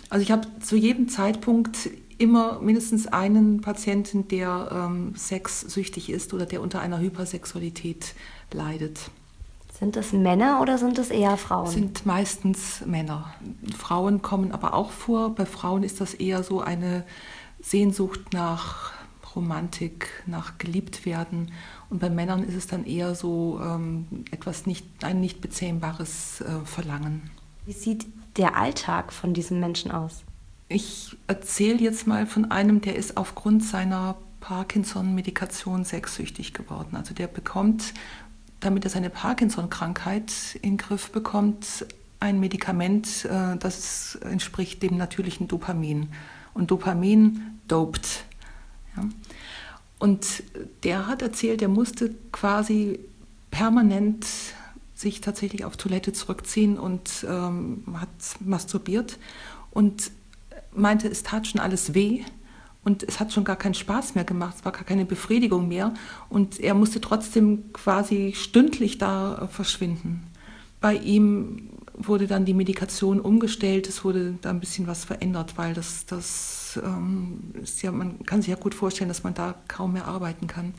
Also 0.09 0.23
ich 0.23 0.31
habe 0.31 0.47
zu 0.59 0.75
jedem 0.75 1.09
Zeitpunkt 1.09 1.89
immer 2.17 2.61
mindestens 2.61 3.07
einen 3.07 3.61
Patienten, 3.61 4.27
der 4.27 4.69
ähm, 4.71 5.13
sexsüchtig 5.15 6.09
ist 6.09 6.33
oder 6.33 6.45
der 6.45 6.61
unter 6.61 6.79
einer 6.79 6.99
Hypersexualität 6.99 8.13
leidet. 8.51 9.09
Sind 9.77 9.97
es 9.97 10.13
Männer 10.13 10.61
oder 10.61 10.77
sind 10.77 10.99
es 10.99 11.09
eher 11.09 11.35
Frauen? 11.35 11.69
Sind 11.69 12.05
meistens 12.05 12.85
Männer. 12.85 13.33
Frauen 13.77 14.21
kommen 14.21 14.51
aber 14.51 14.75
auch 14.75 14.91
vor. 14.91 15.33
Bei 15.33 15.45
Frauen 15.45 15.83
ist 15.83 15.99
das 15.99 16.13
eher 16.13 16.43
so 16.43 16.61
eine 16.61 17.03
Sehnsucht 17.63 18.33
nach 18.33 18.91
Romantik, 19.35 20.09
nach 20.27 20.57
geliebt 20.59 21.05
werden. 21.05 21.51
Und 21.89 21.99
bei 21.99 22.09
Männern 22.09 22.43
ist 22.43 22.55
es 22.55 22.67
dann 22.67 22.85
eher 22.85 23.15
so 23.15 23.59
ähm, 23.63 24.05
etwas 24.31 24.67
nicht, 24.67 24.85
ein 25.03 25.19
nicht 25.19 25.41
bezähmbares 25.41 26.41
äh, 26.41 26.65
Verlangen. 26.65 27.31
Wie 27.65 27.71
sieht 27.71 28.05
der 28.37 28.57
Alltag 28.57 29.11
von 29.11 29.33
diesen 29.33 29.59
Menschen 29.59 29.91
aus? 29.91 30.23
Ich 30.67 31.17
erzähle 31.27 31.79
jetzt 31.79 32.05
mal 32.05 32.27
von 32.27 32.51
einem, 32.51 32.81
der 32.81 32.95
ist 32.95 33.17
aufgrund 33.17 33.63
seiner 33.63 34.17
Parkinson-Medikation 34.39 35.85
sexsüchtig 35.85 36.53
geworden. 36.53 36.95
Also 36.95 37.13
der 37.13 37.27
bekommt, 37.27 37.93
damit 38.59 38.83
er 38.83 38.89
seine 38.89 39.09
Parkinson-Krankheit 39.09 40.59
in 40.61 40.71
den 40.71 40.77
Griff 40.77 41.11
bekommt, 41.11 41.85
ein 42.19 42.39
Medikament, 42.39 43.25
äh, 43.25 43.57
das 43.57 44.15
entspricht 44.15 44.83
dem 44.83 44.97
natürlichen 44.97 45.47
Dopamin. 45.47 46.09
Und 46.53 46.71
Dopamin 46.71 47.52
dopt. 47.67 48.25
Ja. 48.95 49.03
Und 49.99 50.43
der 50.83 51.07
hat 51.07 51.21
erzählt, 51.21 51.61
er 51.61 51.69
musste 51.69 52.13
quasi 52.31 52.99
permanent 53.51 54.25
sich 54.95 55.21
tatsächlich 55.21 55.65
auf 55.65 55.77
Toilette 55.77 56.13
zurückziehen 56.13 56.77
und 56.77 57.25
ähm, 57.27 57.83
hat 57.93 58.09
masturbiert 58.39 59.17
und 59.71 60.11
meinte, 60.73 61.07
es 61.07 61.23
tat 61.23 61.47
schon 61.47 61.61
alles 61.61 61.93
weh 61.93 62.23
und 62.83 63.03
es 63.03 63.19
hat 63.19 63.31
schon 63.31 63.43
gar 63.43 63.55
keinen 63.55 63.73
Spaß 63.73 64.15
mehr 64.15 64.23
gemacht, 64.23 64.55
es 64.57 64.65
war 64.65 64.71
gar 64.71 64.83
keine 64.83 65.05
Befriedigung 65.05 65.67
mehr 65.67 65.93
und 66.29 66.59
er 66.59 66.73
musste 66.73 66.99
trotzdem 66.99 67.71
quasi 67.73 68.33
stündlich 68.35 68.97
da 68.97 69.47
verschwinden. 69.51 70.23
Bei 70.81 70.95
ihm 70.95 71.69
wurde 71.95 72.27
dann 72.27 72.45
die 72.45 72.53
Medikation 72.53 73.19
umgestellt, 73.19 73.87
es 73.87 74.03
wurde 74.03 74.35
da 74.41 74.49
ein 74.49 74.59
bisschen 74.59 74.87
was 74.87 75.05
verändert, 75.05 75.57
weil 75.57 75.73
das, 75.73 76.05
das 76.05 76.79
ähm, 76.83 77.53
ist 77.61 77.81
ja, 77.81 77.91
man 77.91 78.25
kann 78.25 78.41
sich 78.41 78.49
ja 78.49 78.55
gut 78.55 78.73
vorstellen, 78.73 79.07
dass 79.07 79.23
man 79.23 79.33
da 79.33 79.55
kaum 79.67 79.93
mehr 79.93 80.07
arbeiten 80.07 80.47
kann. 80.47 80.73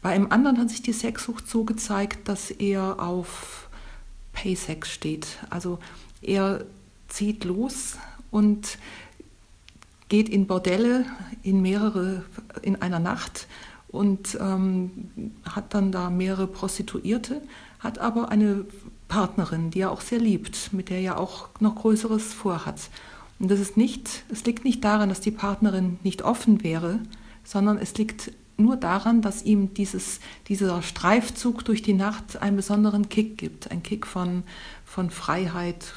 Bei 0.00 0.10
einem 0.10 0.32
anderen 0.32 0.58
hat 0.58 0.70
sich 0.70 0.82
die 0.82 0.92
Sexsucht 0.92 1.48
so 1.48 1.64
gezeigt, 1.64 2.28
dass 2.28 2.50
er 2.50 3.00
auf 3.00 3.68
Paysex 4.32 4.90
steht. 4.90 5.38
Also 5.50 5.78
er 6.22 6.64
zieht 7.08 7.44
los 7.44 7.98
und 8.30 8.78
geht 10.08 10.28
in 10.28 10.46
Bordelle 10.46 11.06
in 11.42 11.62
mehrere 11.62 12.24
in 12.62 12.80
einer 12.82 12.98
Nacht 12.98 13.46
und 13.88 14.36
ähm, 14.40 15.32
hat 15.44 15.74
dann 15.74 15.92
da 15.92 16.10
mehrere 16.10 16.46
Prostituierte, 16.46 17.42
hat 17.78 17.98
aber 17.98 18.30
eine 18.30 18.64
Partnerin, 19.12 19.70
die 19.70 19.80
er 19.80 19.90
auch 19.90 20.00
sehr 20.00 20.18
liebt, 20.18 20.72
mit 20.72 20.88
der 20.88 20.98
er 20.98 21.20
auch 21.20 21.50
noch 21.60 21.74
Größeres 21.74 22.32
vorhat. 22.32 22.88
Und 23.38 23.50
das 23.50 23.60
ist 23.60 23.76
nicht, 23.76 24.24
es 24.30 24.46
liegt 24.46 24.64
nicht 24.64 24.82
daran, 24.82 25.10
dass 25.10 25.20
die 25.20 25.30
Partnerin 25.30 25.98
nicht 26.02 26.22
offen 26.22 26.62
wäre, 26.62 26.98
sondern 27.44 27.76
es 27.76 27.92
liegt 27.98 28.32
nur 28.56 28.76
daran, 28.76 29.20
dass 29.20 29.42
ihm 29.42 29.74
dieses, 29.74 30.20
dieser 30.48 30.80
Streifzug 30.80 31.62
durch 31.62 31.82
die 31.82 31.92
Nacht 31.92 32.40
einen 32.40 32.56
besonderen 32.56 33.10
Kick 33.10 33.36
gibt. 33.36 33.70
Ein 33.70 33.82
Kick 33.82 34.06
von, 34.06 34.44
von 34.86 35.10
Freiheit, 35.10 35.92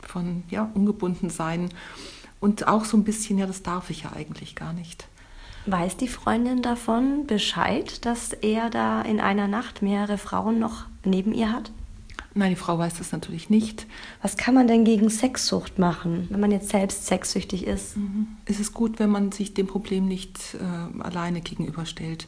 von 0.00 0.42
ja, 0.50 0.68
ungebunden 0.74 1.30
sein 1.30 1.68
und 2.40 2.66
auch 2.66 2.86
so 2.86 2.96
ein 2.96 3.04
bisschen, 3.04 3.38
ja, 3.38 3.46
das 3.46 3.62
darf 3.62 3.88
ich 3.88 4.02
ja 4.02 4.12
eigentlich 4.16 4.56
gar 4.56 4.72
nicht. 4.72 5.06
Weiß 5.66 5.96
die 5.96 6.08
Freundin 6.08 6.60
davon 6.60 7.24
Bescheid, 7.28 8.04
dass 8.04 8.32
er 8.32 8.68
da 8.68 9.02
in 9.02 9.20
einer 9.20 9.46
Nacht 9.46 9.80
mehrere 9.80 10.18
Frauen 10.18 10.58
noch 10.58 10.86
neben 11.04 11.32
ihr 11.32 11.52
hat? 11.52 11.70
Nein, 12.34 12.50
die 12.50 12.56
Frau 12.56 12.78
weiß 12.78 12.98
das 12.98 13.12
natürlich 13.12 13.48
nicht. 13.48 13.86
Was 14.20 14.36
kann 14.36 14.54
man 14.54 14.66
denn 14.66 14.84
gegen 14.84 15.08
Sexsucht 15.08 15.78
machen, 15.78 16.26
wenn 16.30 16.40
man 16.40 16.50
jetzt 16.50 16.68
selbst 16.68 17.06
sexsüchtig 17.06 17.66
ist? 17.66 17.96
Mhm. 17.96 18.28
Es 18.44 18.60
ist 18.60 18.74
gut, 18.74 18.98
wenn 18.98 19.08
man 19.08 19.32
sich 19.32 19.54
dem 19.54 19.66
Problem 19.66 20.06
nicht 20.06 20.54
äh, 20.54 21.02
alleine 21.02 21.40
gegenüberstellt. 21.40 22.26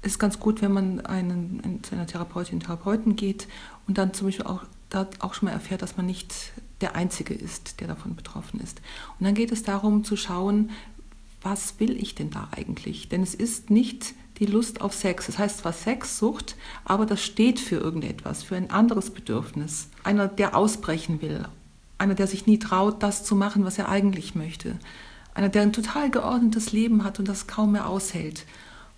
Es 0.00 0.12
ist 0.12 0.18
ganz 0.18 0.40
gut, 0.40 0.62
wenn 0.62 0.72
man 0.72 1.00
einen, 1.00 1.80
zu 1.82 1.94
einer 1.94 2.06
Therapeutin, 2.06 2.60
Therapeuten 2.60 3.14
geht 3.14 3.46
und 3.86 3.98
dann 3.98 4.14
zum 4.14 4.28
Beispiel 4.28 4.46
auch, 4.46 4.64
da 4.88 5.06
auch 5.18 5.34
schon 5.34 5.48
mal 5.48 5.52
erfährt, 5.52 5.82
dass 5.82 5.98
man 5.98 6.06
nicht 6.06 6.34
der 6.80 6.96
Einzige 6.96 7.34
ist, 7.34 7.80
der 7.80 7.88
davon 7.88 8.16
betroffen 8.16 8.60
ist. 8.60 8.80
Und 9.18 9.26
dann 9.26 9.34
geht 9.34 9.52
es 9.52 9.62
darum 9.62 10.04
zu 10.04 10.16
schauen, 10.16 10.70
was 11.42 11.78
will 11.78 12.02
ich 12.02 12.14
denn 12.14 12.30
da 12.30 12.48
eigentlich? 12.52 13.10
Denn 13.10 13.22
es 13.22 13.34
ist 13.34 13.68
nicht 13.70 14.14
die 14.38 14.46
Lust 14.46 14.80
auf 14.80 14.94
Sex. 14.94 15.26
Das 15.26 15.38
heißt 15.38 15.58
zwar 15.58 15.72
Sexsucht, 15.72 16.56
aber 16.84 17.06
das 17.06 17.22
steht 17.22 17.60
für 17.60 17.76
irgendetwas, 17.76 18.42
für 18.42 18.56
ein 18.56 18.70
anderes 18.70 19.10
Bedürfnis. 19.10 19.88
Einer, 20.02 20.28
der 20.28 20.56
ausbrechen 20.56 21.22
will. 21.22 21.44
Einer, 21.98 22.14
der 22.14 22.26
sich 22.26 22.46
nie 22.46 22.58
traut, 22.58 23.02
das 23.02 23.24
zu 23.24 23.36
machen, 23.36 23.64
was 23.64 23.78
er 23.78 23.88
eigentlich 23.88 24.34
möchte. 24.34 24.78
Einer, 25.34 25.48
der 25.48 25.62
ein 25.62 25.72
total 25.72 26.10
geordnetes 26.10 26.72
Leben 26.72 27.04
hat 27.04 27.18
und 27.18 27.28
das 27.28 27.46
kaum 27.46 27.72
mehr 27.72 27.88
aushält. 27.88 28.44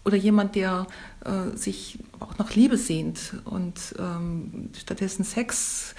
Oder 0.04 0.16
jemand, 0.16 0.54
der 0.54 0.86
äh, 1.24 1.56
sich 1.56 1.98
auch 2.20 2.38
nach 2.38 2.54
Liebe 2.54 2.78
sehnt 2.78 3.34
und 3.44 3.94
ähm, 3.98 4.70
stattdessen 4.78 5.24
Sex 5.24 5.94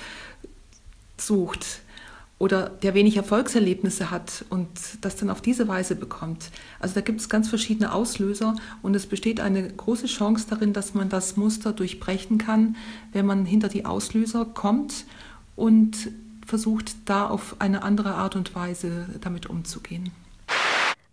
sucht 1.17 1.81
oder 2.39 2.69
der 2.69 2.93
wenig 2.93 3.17
Erfolgserlebnisse 3.17 4.11
hat 4.11 4.45
und 4.49 4.69
das 5.01 5.15
dann 5.15 5.29
auf 5.29 5.41
diese 5.41 5.67
Weise 5.67 5.95
bekommt. 5.95 6.51
Also 6.79 6.95
da 6.95 7.01
gibt 7.01 7.19
es 7.19 7.29
ganz 7.29 7.49
verschiedene 7.49 7.93
Auslöser 7.93 8.55
und 8.83 8.95
es 8.95 9.07
besteht 9.07 9.39
eine 9.39 9.67
große 9.67 10.05
Chance 10.05 10.45
darin, 10.49 10.73
dass 10.73 10.93
man 10.93 11.09
das 11.09 11.35
Muster 11.35 11.73
durchbrechen 11.73 12.37
kann, 12.37 12.75
wenn 13.11 13.25
man 13.25 13.45
hinter 13.45 13.69
die 13.69 13.85
Auslöser 13.85 14.45
kommt 14.45 15.05
und 15.55 16.11
versucht, 16.45 16.95
da 17.05 17.27
auf 17.27 17.55
eine 17.59 17.81
andere 17.81 18.13
Art 18.13 18.35
und 18.35 18.53
Weise 18.55 19.07
damit 19.21 19.47
umzugehen. 19.47 20.11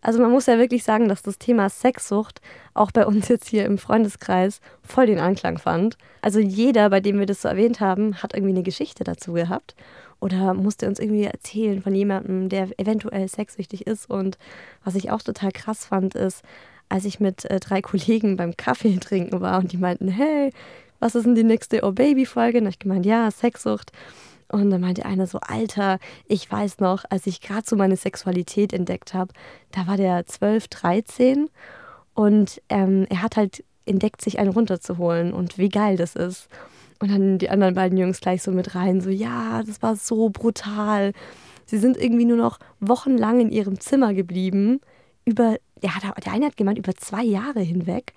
Also 0.03 0.21
man 0.21 0.31
muss 0.31 0.45
ja 0.45 0.59
wirklich 0.59 0.85
sagen, 0.85 1.09
dass 1.09 1.23
das 1.23 1.39
Thema 1.39 1.71
Sexsucht 1.71 2.43
auch 2.75 2.91
bei 2.91 3.07
uns 3.07 3.29
jetzt 3.29 3.49
hier 3.49 3.65
im 3.65 3.79
Freundeskreis 3.79 4.61
voll 4.83 5.07
den 5.07 5.19
Anklang 5.19 5.57
fand. 5.57 5.97
Also 6.21 6.41
jeder, 6.41 6.91
bei 6.91 7.01
dem 7.01 7.19
wir 7.19 7.25
das 7.25 7.41
so 7.41 7.49
erwähnt 7.49 7.81
haben, 7.81 8.23
hat 8.23 8.35
irgendwie 8.35 8.53
eine 8.53 8.63
Geschichte 8.63 9.03
dazu 9.03 9.33
gehabt 9.33 9.75
oder 10.25 10.55
musste 10.55 10.89
uns 10.89 10.99
irgendwie 10.99 11.25
erzählen 11.25 11.83
von 11.83 11.95
jemandem, 11.95 12.49
der 12.49 12.69
eventuell 12.79 13.29
sexsüchtig 13.29 13.87
ist. 13.87 14.09
Und 14.09 14.39
was 14.83 14.95
ich 14.95 15.11
auch 15.11 15.21
total 15.21 15.53
krass 15.53 15.85
fand, 15.85 16.15
ist, 16.15 16.43
als 16.89 17.05
ich 17.05 17.21
mit 17.21 17.45
äh, 17.45 17.61
drei 17.61 17.83
Kollegen 17.83 18.39
beim 18.39 18.57
Kaffee 18.57 18.97
trinken 19.01 19.43
war 19.43 19.59
und 19.59 19.73
die 19.73 19.77
meinten, 19.77 20.09
hey, 20.09 20.51
was 20.99 21.15
ist 21.15 21.27
denn 21.27 21.35
die 21.35 21.45
nächste 21.45 21.85
Oh 21.85 21.93
Baby 21.93 22.25
Folge? 22.25 22.59
Und 22.59 22.69
ich 22.69 22.79
gemeint, 22.79 23.05
ja, 23.05 23.31
Sexsucht. 23.31 23.93
Und 24.49 24.71
dann 24.71 24.81
meinte 24.81 25.05
einer 25.05 25.27
so, 25.27 25.41
Alter, 25.41 25.99
ich 26.27 26.51
weiß 26.51 26.79
noch, 26.79 27.05
als 27.11 27.27
ich 27.27 27.43
gerade 27.43 27.65
so 27.67 27.77
meine 27.77 27.97
Sexualität 27.97 28.73
entdeckt 28.73 29.13
habe, 29.13 29.35
da 29.73 29.87
war 29.87 29.99
der 29.99 30.25
12, 30.25 30.69
13 30.69 31.51
und 32.15 32.63
ähm, 32.71 33.07
er 33.11 33.21
hat 33.21 33.37
halt 33.37 33.63
entdeckt, 33.85 34.23
sich 34.23 34.39
einen 34.39 34.53
runterzuholen 34.53 35.35
und 35.35 35.59
wie 35.59 35.69
geil 35.69 35.99
das 35.99 36.17
ist. 36.17 36.49
Und 37.01 37.11
dann 37.11 37.39
die 37.39 37.51
anderen 37.51 37.75
beiden 37.75 37.99
Jungs 37.99 38.21
gleich 38.21 38.43
so 38.43 38.51
mit 38.51 38.75
rein, 38.75 39.01
so, 39.01 39.11
ja, 39.11 39.63
das 39.67 39.83
war 39.83 39.97
so 39.97 40.31
brutal. 40.31 41.13
Sie 41.67 41.79
sind 41.79 41.97
irgendwie 41.97 42.25
nur 42.25 42.37
noch 42.37 42.59
wochenlang 42.81 43.41
in 43.41 43.51
ihrem 43.51 43.81
Zimmer 43.81 44.15
geblieben, 44.15 44.81
über, 45.25 45.57
ja, 45.83 45.91
der 46.25 46.33
eine 46.33 46.47
hat 46.47 46.57
gemeint, 46.57 46.79
über 46.79 46.95
zwei 46.95 47.25
Jahre 47.25 47.61
hinweg 47.61 48.13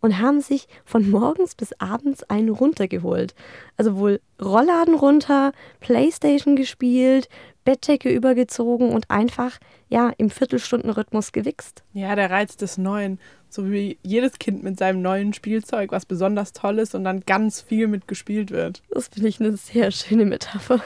und 0.00 0.18
haben 0.18 0.40
sich 0.40 0.68
von 0.84 1.10
morgens 1.10 1.54
bis 1.54 1.72
abends 1.80 2.22
einen 2.24 2.50
runtergeholt. 2.50 3.34
Also 3.76 3.96
wohl 3.96 4.20
Rollladen 4.40 4.94
runter, 4.94 5.52
Playstation 5.80 6.56
gespielt, 6.56 7.28
Bettdecke 7.64 8.08
übergezogen 8.08 8.92
und 8.92 9.10
einfach, 9.10 9.58
ja, 9.90 10.10
im 10.16 10.30
Viertelstundenrhythmus 10.30 11.32
gewichst. 11.32 11.82
Ja, 11.92 12.14
der 12.16 12.30
Reiz 12.30 12.56
des 12.56 12.78
Neuen. 12.78 13.18
So 13.50 13.70
wie 13.70 13.98
jedes 14.02 14.38
Kind 14.38 14.62
mit 14.62 14.78
seinem 14.78 15.02
neuen 15.02 15.34
Spielzeug, 15.34 15.92
was 15.92 16.06
besonders 16.06 16.52
toll 16.52 16.78
ist 16.78 16.94
und 16.94 17.04
dann 17.04 17.20
ganz 17.20 17.60
viel 17.60 17.86
mitgespielt 17.86 18.50
wird. 18.50 18.82
Das 18.90 19.08
finde 19.08 19.28
ich 19.28 19.40
eine 19.40 19.56
sehr 19.56 19.90
schöne 19.90 20.24
Metapher. 20.24 20.80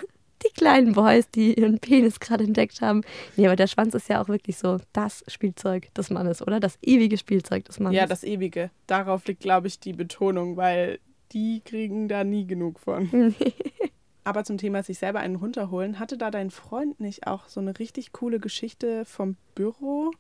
Die 0.45 0.53
kleinen 0.55 0.93
Boys, 0.93 1.29
die 1.31 1.55
ihren 1.55 1.79
Penis 1.79 2.21
gerade 2.21 2.45
entdeckt 2.45 2.81
haben. 2.81 3.03
Nee, 3.37 3.47
aber 3.47 3.57
der 3.57 3.67
Schwanz 3.67 3.95
ist 3.95 4.09
ja 4.09 4.23
auch 4.23 4.29
wirklich 4.29 4.57
so 4.57 4.79
das 4.93 5.25
Spielzeug 5.29 5.93
des 5.95 6.11
Mannes, 6.11 6.43
oder? 6.43 6.61
Das 6.61 6.79
ewige 6.83 7.17
Spielzeug 7.17 7.65
des 7.65 7.81
Mannes. 7.81 7.97
Ja, 7.97 8.07
das 8.07 8.25
ewige. 8.25 8.71
Darauf 8.87 9.27
liegt, 9.27 9.41
glaube 9.41 9.67
ich, 9.67 9.79
die 9.81 9.93
Betonung, 9.93 10.57
weil 10.57 10.99
die 11.33 11.63
kriegen 11.65 12.09
da 12.09 12.25
nie 12.25 12.47
genug 12.47 12.79
von. 12.79 13.35
Aber 14.25 14.45
zum 14.45 14.59
Thema 14.59 14.83
sich 14.83 14.99
selber 14.99 15.19
einen 15.19 15.37
runterholen, 15.37 15.99
hatte 15.99 16.17
da 16.17 16.31
dein 16.31 16.51
Freund 16.51 17.01
nicht 17.01 17.27
auch 17.27 17.49
so 17.49 17.61
eine 17.61 17.79
richtig 17.79 18.13
coole 18.13 18.39
Geschichte 18.39 19.05
vom 19.05 19.37
Büro? 19.55 20.13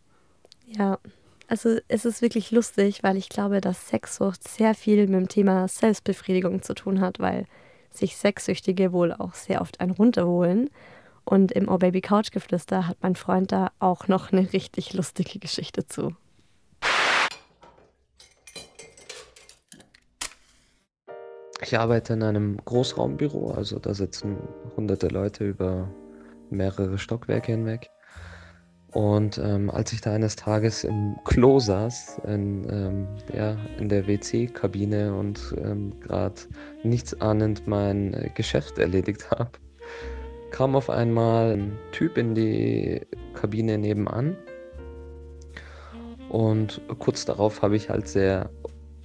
Ja, 0.66 0.98
also 1.46 1.78
es 1.88 2.04
ist 2.04 2.22
wirklich 2.22 2.50
lustig, 2.50 3.02
weil 3.02 3.16
ich 3.16 3.28
glaube, 3.28 3.60
dass 3.60 3.88
Sexsucht 3.88 4.46
sehr 4.48 4.74
viel 4.74 5.06
mit 5.06 5.20
dem 5.20 5.28
Thema 5.28 5.68
Selbstbefriedigung 5.68 6.62
zu 6.62 6.74
tun 6.74 7.00
hat, 7.00 7.20
weil 7.20 7.46
sich 7.96 8.16
Sexsüchtige 8.16 8.92
wohl 8.92 9.12
auch 9.12 9.34
sehr 9.34 9.60
oft 9.60 9.80
einen 9.80 9.92
runterholen. 9.92 10.70
Und 11.24 11.52
im 11.52 11.68
Oh 11.68 11.78
Baby 11.78 12.00
Couch 12.00 12.32
Geflüster 12.32 12.88
hat 12.88 12.98
mein 13.00 13.14
Freund 13.14 13.52
da 13.52 13.70
auch 13.78 14.08
noch 14.08 14.32
eine 14.32 14.52
richtig 14.52 14.92
lustige 14.92 15.38
Geschichte 15.38 15.86
zu. 15.86 16.16
Ich 21.60 21.78
arbeite 21.78 22.14
in 22.14 22.24
einem 22.24 22.56
Großraumbüro, 22.64 23.52
also 23.52 23.78
da 23.78 23.94
sitzen 23.94 24.36
hunderte 24.76 25.08
Leute 25.08 25.44
über 25.44 25.88
mehrere 26.50 26.98
Stockwerke 26.98 27.52
hinweg. 27.52 27.88
Und 28.92 29.38
ähm, 29.38 29.70
als 29.70 29.92
ich 29.94 30.02
da 30.02 30.12
eines 30.12 30.36
Tages 30.36 30.84
im 30.84 31.16
Klo 31.24 31.58
saß, 31.58 32.20
in, 32.26 32.68
ähm, 32.70 33.08
ja, 33.34 33.56
in 33.78 33.88
der 33.88 34.06
WC-Kabine 34.06 35.14
und 35.14 35.54
ähm, 35.64 35.98
gerade 36.00 36.34
nichtsahnend 36.82 37.66
mein 37.66 38.12
äh, 38.12 38.28
Geschäft 38.34 38.78
erledigt 38.78 39.30
habe, 39.30 39.50
kam 40.50 40.76
auf 40.76 40.90
einmal 40.90 41.52
ein 41.52 41.78
Typ 41.92 42.18
in 42.18 42.34
die 42.34 43.00
Kabine 43.32 43.78
nebenan. 43.78 44.36
Und 46.28 46.82
kurz 46.98 47.24
darauf 47.24 47.62
habe 47.62 47.76
ich 47.76 47.88
halt 47.88 48.08
sehr 48.08 48.50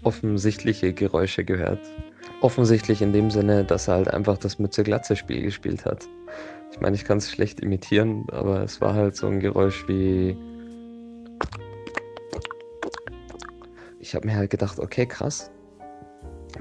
offensichtliche 0.03 0.91
Geräusche 0.91 1.45
gehört. 1.45 1.79
Offensichtlich 2.39 3.01
in 3.01 3.13
dem 3.13 3.31
Sinne, 3.31 3.63
dass 3.63 3.87
er 3.87 3.95
halt 3.95 4.13
einfach 4.13 4.37
das 4.37 4.59
Mütze-Glatze-Spiel 4.59 5.41
gespielt 5.41 5.85
hat. 5.85 6.07
Ich 6.71 6.79
meine, 6.79 6.95
ich 6.95 7.03
kann 7.03 7.17
es 7.17 7.31
schlecht 7.31 7.61
imitieren, 7.61 8.27
aber 8.31 8.61
es 8.61 8.79
war 8.79 8.93
halt 8.93 9.15
so 9.15 9.27
ein 9.27 9.39
Geräusch 9.39 9.87
wie. 9.87 10.37
Ich 13.99 14.13
habe 14.13 14.27
mir 14.27 14.35
halt 14.35 14.51
gedacht, 14.51 14.79
okay, 14.79 15.07
krass. 15.07 15.49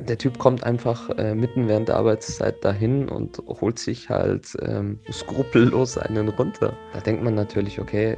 Der 0.08 0.16
Typ 0.18 0.38
kommt 0.38 0.64
einfach 0.64 1.10
äh, 1.10 1.34
mitten 1.34 1.68
während 1.68 1.88
der 1.88 1.96
Arbeitszeit 1.96 2.64
dahin 2.64 3.08
und 3.08 3.38
holt 3.46 3.78
sich 3.78 4.08
halt 4.08 4.56
ähm, 4.62 4.98
skrupellos 5.10 5.98
einen 5.98 6.28
runter. 6.28 6.74
Da 6.92 7.00
denkt 7.00 7.22
man 7.22 7.34
natürlich, 7.34 7.80
okay, 7.80 8.16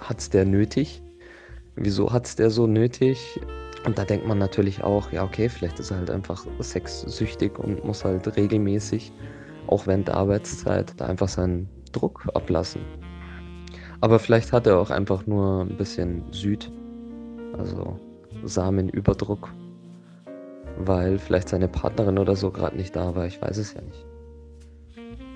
hat's 0.00 0.30
der 0.30 0.44
nötig? 0.44 1.02
Wieso 1.76 2.12
hat's 2.12 2.36
der 2.36 2.50
so 2.50 2.66
nötig? 2.66 3.40
Und 3.84 3.98
da 3.98 4.04
denkt 4.04 4.26
man 4.26 4.38
natürlich 4.38 4.84
auch, 4.84 5.10
ja, 5.10 5.24
okay, 5.24 5.48
vielleicht 5.48 5.80
ist 5.80 5.90
er 5.90 5.98
halt 5.98 6.10
einfach 6.10 6.46
sexsüchtig 6.60 7.58
und 7.58 7.84
muss 7.84 8.04
halt 8.04 8.36
regelmäßig 8.36 9.12
auch 9.66 9.86
während 9.86 10.08
der 10.08 10.16
Arbeitszeit, 10.16 10.92
da 10.98 11.06
einfach 11.06 11.28
seinen 11.28 11.68
Druck 11.92 12.28
ablassen. 12.34 12.82
Aber 14.00 14.18
vielleicht 14.18 14.52
hat 14.52 14.66
er 14.66 14.78
auch 14.78 14.90
einfach 14.90 15.26
nur 15.26 15.62
ein 15.62 15.76
bisschen 15.76 16.24
Süd, 16.32 16.70
also 17.56 17.98
Samenüberdruck, 18.44 19.48
weil 20.78 21.18
vielleicht 21.18 21.48
seine 21.48 21.68
Partnerin 21.68 22.18
oder 22.18 22.34
so 22.34 22.50
gerade 22.50 22.76
nicht 22.76 22.96
da 22.96 23.14
war, 23.14 23.26
ich 23.26 23.40
weiß 23.40 23.56
es 23.58 23.74
ja 23.74 23.80
nicht. 23.80 24.06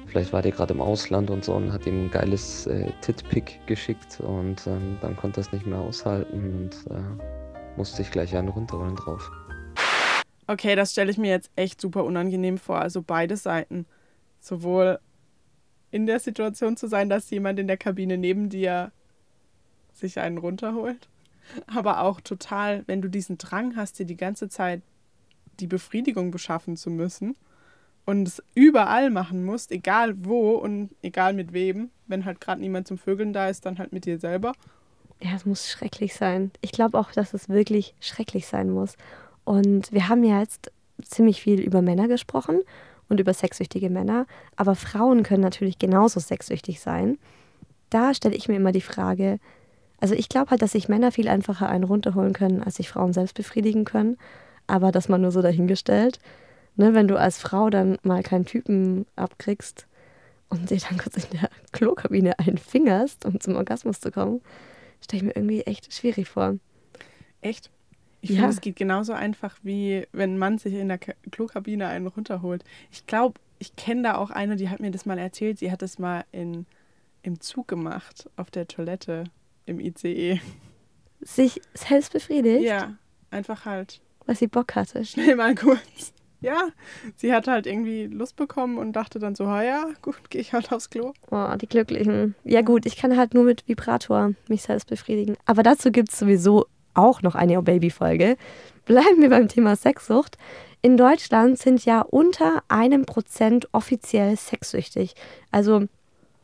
Vielleicht 0.07 0.33
war 0.33 0.43
der 0.43 0.53
gerade 0.53 0.73
im 0.73 0.81
Ausland 0.81 1.31
und 1.31 1.45
so 1.45 1.55
und 1.55 1.73
hat 1.73 1.87
ihm 1.87 2.07
ein 2.07 2.11
geiles 2.11 2.67
äh, 2.67 2.91
Titpick 3.03 3.61
geschickt 3.67 4.21
und 4.21 4.67
ähm, 4.67 4.99
dann 5.01 5.17
konnte 5.17 5.41
er 5.41 5.43
es 5.43 5.53
nicht 5.53 5.67
mehr 5.67 5.79
aushalten 5.79 6.39
und 6.41 6.75
äh, 6.91 7.46
musste 7.77 8.03
ich 8.03 8.11
gleich 8.11 8.37
einen 8.37 8.49
runterholen 8.49 8.97
drauf. 8.97 9.31
Okay, 10.47 10.77
das 10.77 10.93
stelle 10.93 11.11
ich 11.11 11.19
mir 11.19 11.31
jetzt 11.31 11.51
echt 11.57 11.81
super 11.81 12.05
unangenehm 12.05 12.59
vor, 12.59 12.81
also 12.81 13.03
beide 13.03 13.37
Seiten 13.37 13.87
sowohl 14.41 15.01
in 15.91 16.07
der 16.07 16.21
Situation 16.21 16.77
zu 16.77 16.87
sein, 16.89 17.09
dass 17.09 17.31
jemand 17.31 17.59
in 17.59 17.67
der 17.67 17.77
Kabine 17.77 18.17
neben 18.17 18.49
dir 18.49 18.93
sich 19.93 20.21
einen 20.21 20.39
runterholt, 20.39 21.09
aber 21.67 22.03
auch 22.03 22.21
total, 22.21 22.85
wenn 22.87 23.03
du 23.03 23.09
diesen 23.09 23.39
Drang 23.39 23.77
hast, 23.77 23.99
dir 23.99 24.07
die 24.07 24.17
ganze 24.17 24.49
Zeit 24.49 24.83
die 25.59 25.67
Befriedigung 25.67 26.31
beschaffen 26.31 26.77
zu 26.77 26.91
müssen 26.91 27.35
und 28.05 28.29
es 28.29 28.43
überall 28.55 29.11
machen 29.11 29.45
musst, 29.45 29.73
egal 29.73 30.15
wo 30.19 30.53
und 30.53 30.91
egal 31.03 31.33
mit 31.33 31.53
wem, 31.53 31.91
wenn 32.07 32.25
halt 32.25 32.41
gerade 32.41 32.61
niemand 32.61 32.87
zum 32.87 32.99
Vögeln 32.99 33.33
da 33.33 33.49
ist, 33.49 33.67
dann 33.67 33.79
halt 33.79 33.93
mit 33.93 34.05
dir 34.05 34.19
selber. 34.19 34.53
Ja, 35.23 35.31
es 35.35 35.47
muss 35.47 35.69
schrecklich 35.71 36.15
sein. 36.15 36.51
Ich 36.61 36.73
glaube 36.73 36.99
auch, 36.99 37.13
dass 37.13 37.33
es 37.35 37.49
wirklich 37.49 37.95
schrecklich 38.01 38.47
sein 38.47 38.71
muss. 38.71 38.97
Und 39.45 39.93
wir 39.93 40.09
haben 40.09 40.25
ja 40.25 40.41
jetzt 40.41 40.71
ziemlich 41.03 41.43
viel 41.43 41.61
über 41.61 41.83
Männer 41.83 42.09
gesprochen 42.09 42.61
und 43.09 43.21
über 43.21 43.33
sexsüchtige 43.33 43.91
Männer, 43.91 44.27
aber 44.57 44.75
Frauen 44.75 45.23
können 45.23 45.43
natürlich 45.43 45.79
genauso 45.79 46.21
sexsüchtig 46.21 46.81
sein. 46.81 47.19
Da 47.91 48.15
stelle 48.15 48.35
ich 48.35 48.49
mir 48.49 48.57
immer 48.57 48.73
die 48.73 48.81
Frage, 48.81 49.39
also 50.01 50.15
ich 50.15 50.29
glaube 50.29 50.51
halt, 50.51 50.63
dass 50.63 50.73
sich 50.73 50.89
Männer 50.89 51.13
viel 51.13 51.29
einfacher 51.29 51.69
einen 51.69 51.85
runterholen 51.85 52.33
können, 52.33 52.63
als 52.63 52.77
sich 52.77 52.89
Frauen 52.89 53.13
selbst 53.13 53.35
befriedigen 53.35 53.85
können, 53.85 54.19
aber 54.67 54.93
das 54.93 55.09
mal 55.09 55.19
nur 55.19 55.31
so 55.31 55.43
dahingestellt. 55.43 56.19
Ne, 56.79 56.93
wenn 56.93 57.09
du 57.09 57.19
als 57.19 57.39
Frau 57.39 57.71
dann 57.71 57.97
mal 58.03 58.23
keinen 58.23 58.45
Typen 58.45 59.07
abkriegst 59.17 59.87
und 60.51 60.69
dir 60.69 60.79
dann 60.79 60.99
kurz 60.99 61.17
in 61.17 61.39
der 61.39 61.49
Klokabine 61.73 62.39
einfingerst, 62.39 63.25
um 63.25 63.41
zum 63.41 63.57
Orgasmus 63.57 64.01
zu 64.01 64.11
kommen, 64.11 64.43
stelle 65.07 65.23
ich 65.23 65.27
mir 65.27 65.37
irgendwie 65.37 65.63
echt 65.63 65.93
schwierig 65.93 66.29
vor. 66.29 66.59
Echt? 67.41 67.71
Ich 68.21 68.31
ja. 68.31 68.37
finde, 68.37 68.51
es 68.51 68.61
geht 68.61 68.77
genauso 68.77 69.13
einfach, 69.13 69.57
wie 69.63 70.07
wenn 70.13 70.35
ein 70.35 70.39
Mann 70.39 70.59
sich 70.59 70.75
in 70.75 70.89
der 70.89 70.99
Klokabine 70.99 71.89
einen 71.89 72.07
runterholt. 72.07 72.65
Ich 72.91 73.07
glaube, 73.07 73.41
ich 73.59 73.77
kenne 73.77 74.03
da 74.03 74.17
auch 74.17 74.31
eine, 74.31 74.57
die 74.57 74.69
hat 74.69 74.81
mir 74.81 74.91
das 74.91 75.07
mal 75.07 75.19
erzählt. 75.19 75.59
Sie 75.59 75.71
hat 75.71 75.83
das 75.83 75.99
mal 75.99 76.25
in, 76.33 76.67
im 77.23 77.41
Zug 77.41 77.69
gemacht, 77.69 78.29
auf 78.37 78.51
der 78.51 78.67
Toilette 78.67 79.25
im 79.65 79.81
ICE. 79.81 80.41
Sich 81.21 81.61
selbst 81.75 82.13
befriedigt? 82.13 82.65
Ja, 82.65 82.97
einfach 83.31 83.65
halt. 83.65 84.01
Weil 84.27 84.37
sie 84.37 84.49
Bock 84.49 84.75
hatte. 84.75 85.05
Schnell 85.05 85.37
mal 85.37 85.55
kurz. 85.55 86.13
Ja, 86.41 86.69
sie 87.17 87.33
hat 87.33 87.49
halt 87.49 87.67
irgendwie 87.67 88.07
Lust 88.07 88.37
bekommen 88.37 88.79
und 88.79 88.93
dachte 88.93 89.19
dann 89.19 89.35
so, 89.35 89.45
ja, 89.45 89.87
gut, 90.03 90.31
gehe 90.31 90.41
ich 90.41 90.53
halt 90.53 90.73
aufs 90.73 90.91
Klo. 90.91 91.13
Oh, 91.31 91.49
die 91.61 91.67
Glücklichen. 91.67 92.35
Ja 92.45 92.63
gut, 92.63 92.87
ich 92.87 92.97
kann 92.97 93.17
halt 93.17 93.35
nur 93.35 93.45
mit 93.45 93.67
Vibrator 93.67 94.33
mich 94.49 94.63
selbst 94.63 94.89
befriedigen. 94.89 95.37
Aber 95.47 95.63
dazu 95.63 95.91
gibt 95.91 96.13
es 96.13 96.19
sowieso 96.19 96.67
auch 96.95 97.23
noch 97.23 97.35
eine 97.35 97.61
Baby-Folge. 97.63 98.37
Bleiben 98.85 99.21
wir 99.21 99.31
beim 99.31 99.49
Thema 99.49 99.77
Sexsucht. 99.77 100.39
In 100.83 100.97
Deutschland 100.97 101.59
sind 101.59 101.85
ja 101.85 102.03
unter 102.03 102.63
einem 102.69 103.07
Prozent 103.07 103.69
offiziell 103.73 104.37
sexsüchtig. 104.37 105.15
Also 105.51 105.87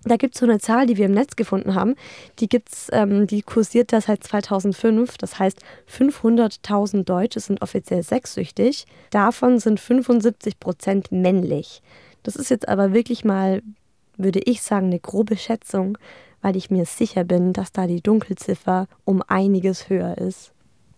da 0.05 0.17
gibt 0.17 0.35
es 0.35 0.41
so 0.41 0.47
eine 0.47 0.59
Zahl, 0.59 0.87
die 0.87 0.97
wir 0.97 1.07
im 1.07 1.13
Netz 1.13 1.37
gefunden 1.37 1.75
haben. 1.75 1.95
Die 2.39 2.49
gibt's, 2.49 2.89
ähm, 2.93 3.27
die 3.27 3.43
kursiert 3.43 3.93
da 3.93 4.01
seit 4.01 4.25
2005. 4.25 5.19
Das 5.19 5.39
heißt, 5.39 5.61
500.000 5.91 7.05
Deutsche 7.05 7.41
sind 7.41 7.63
offiziell 7.63 8.03
sexsüchtig. 8.03 8.87
Davon 9.11 9.59
sind 9.59 9.81
75 9.81 10.59
Prozent 10.59 11.13
männlich. 11.13 11.83
Das 12.23 12.37
ist 12.37 12.51
jetzt 12.51 12.69
aber 12.69 12.93
wirklich 12.93 13.25
mal, 13.25 13.63
würde 14.17 14.41
ich 14.41 14.63
sagen, 14.63 14.87
eine 14.87 15.01
grobe 15.01 15.37
Schätzung, 15.37 15.99
weil 16.41 16.57
ich 16.57 16.71
mir 16.71 16.85
sicher 16.85 17.25
bin, 17.25 17.53
dass 17.53 17.73
da 17.73 17.87
die 17.87 18.01
Dunkelziffer 18.01 18.89
um 19.05 19.23
einiges 19.27 19.89
höher 19.89 20.19
ist. 20.19 20.52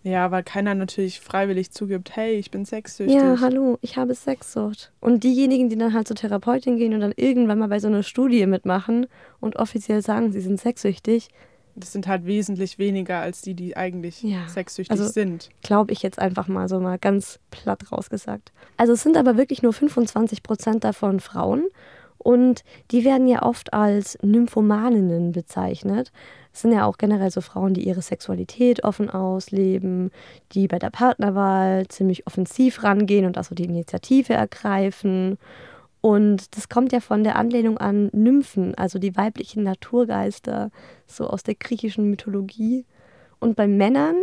Ja, 0.04 0.30
weil 0.30 0.42
keiner 0.42 0.74
natürlich 0.74 1.18
freiwillig 1.18 1.70
zugibt, 1.70 2.14
hey, 2.14 2.34
ich 2.34 2.50
bin 2.50 2.66
sexsüchtig. 2.66 3.16
Ja, 3.16 3.40
hallo, 3.40 3.78
ich 3.80 3.96
habe 3.96 4.14
Sexsucht. 4.14 4.92
Und 5.00 5.24
diejenigen, 5.24 5.70
die 5.70 5.78
dann 5.78 5.94
halt 5.94 6.06
zur 6.06 6.16
Therapeutin 6.16 6.76
gehen 6.76 6.92
und 6.92 7.00
dann 7.00 7.14
irgendwann 7.16 7.58
mal 7.58 7.68
bei 7.68 7.80
so 7.80 7.88
einer 7.88 8.02
Studie 8.02 8.46
mitmachen 8.46 9.06
und 9.40 9.56
offiziell 9.56 10.02
sagen, 10.02 10.30
sie 10.30 10.42
sind 10.42 10.60
sexsüchtig, 10.60 11.30
das 11.76 11.92
sind 11.92 12.06
halt 12.06 12.24
wesentlich 12.26 12.78
weniger 12.78 13.18
als 13.20 13.40
die, 13.40 13.54
die 13.54 13.76
eigentlich 13.76 14.22
ja. 14.22 14.46
sexsüchtig 14.46 14.92
also, 14.92 15.10
sind. 15.10 15.50
Glaube 15.62 15.92
ich 15.92 16.02
jetzt 16.02 16.18
einfach 16.18 16.46
mal 16.46 16.68
so 16.68 16.78
mal 16.78 16.98
ganz 16.98 17.40
platt 17.50 17.90
rausgesagt. 17.90 18.52
Also 18.76 18.92
es 18.92 19.02
sind 19.02 19.16
aber 19.16 19.36
wirklich 19.36 19.62
nur 19.62 19.72
25 19.72 20.42
Prozent 20.42 20.84
davon 20.84 21.18
Frauen 21.18 21.64
und 22.18 22.64
die 22.90 23.04
werden 23.04 23.28
ja 23.28 23.42
oft 23.42 23.72
als 23.74 24.18
Nymphomaninnen 24.22 25.32
bezeichnet. 25.32 26.10
Es 26.52 26.62
sind 26.62 26.72
ja 26.72 26.86
auch 26.86 26.98
generell 26.98 27.30
so 27.30 27.40
Frauen, 27.40 27.74
die 27.74 27.86
ihre 27.86 28.00
Sexualität 28.00 28.84
offen 28.84 29.10
ausleben, 29.10 30.10
die 30.52 30.68
bei 30.68 30.78
der 30.78 30.90
Partnerwahl 30.90 31.86
ziemlich 31.88 32.26
offensiv 32.26 32.82
rangehen 32.84 33.26
und 33.26 33.36
also 33.36 33.54
die 33.54 33.64
Initiative 33.64 34.34
ergreifen. 34.34 35.36
Und 36.00 36.56
das 36.56 36.68
kommt 36.68 36.92
ja 36.92 37.00
von 37.00 37.24
der 37.24 37.36
Anlehnung 37.36 37.78
an 37.78 38.08
Nymphen, 38.12 38.74
also 38.74 38.98
die 38.98 39.16
weiblichen 39.16 39.62
Naturgeister, 39.62 40.70
so 41.06 41.26
aus 41.26 41.42
der 41.42 41.56
griechischen 41.56 42.08
Mythologie. 42.08 42.84
Und 43.40 43.56
bei 43.56 43.66
Männern 43.66 44.16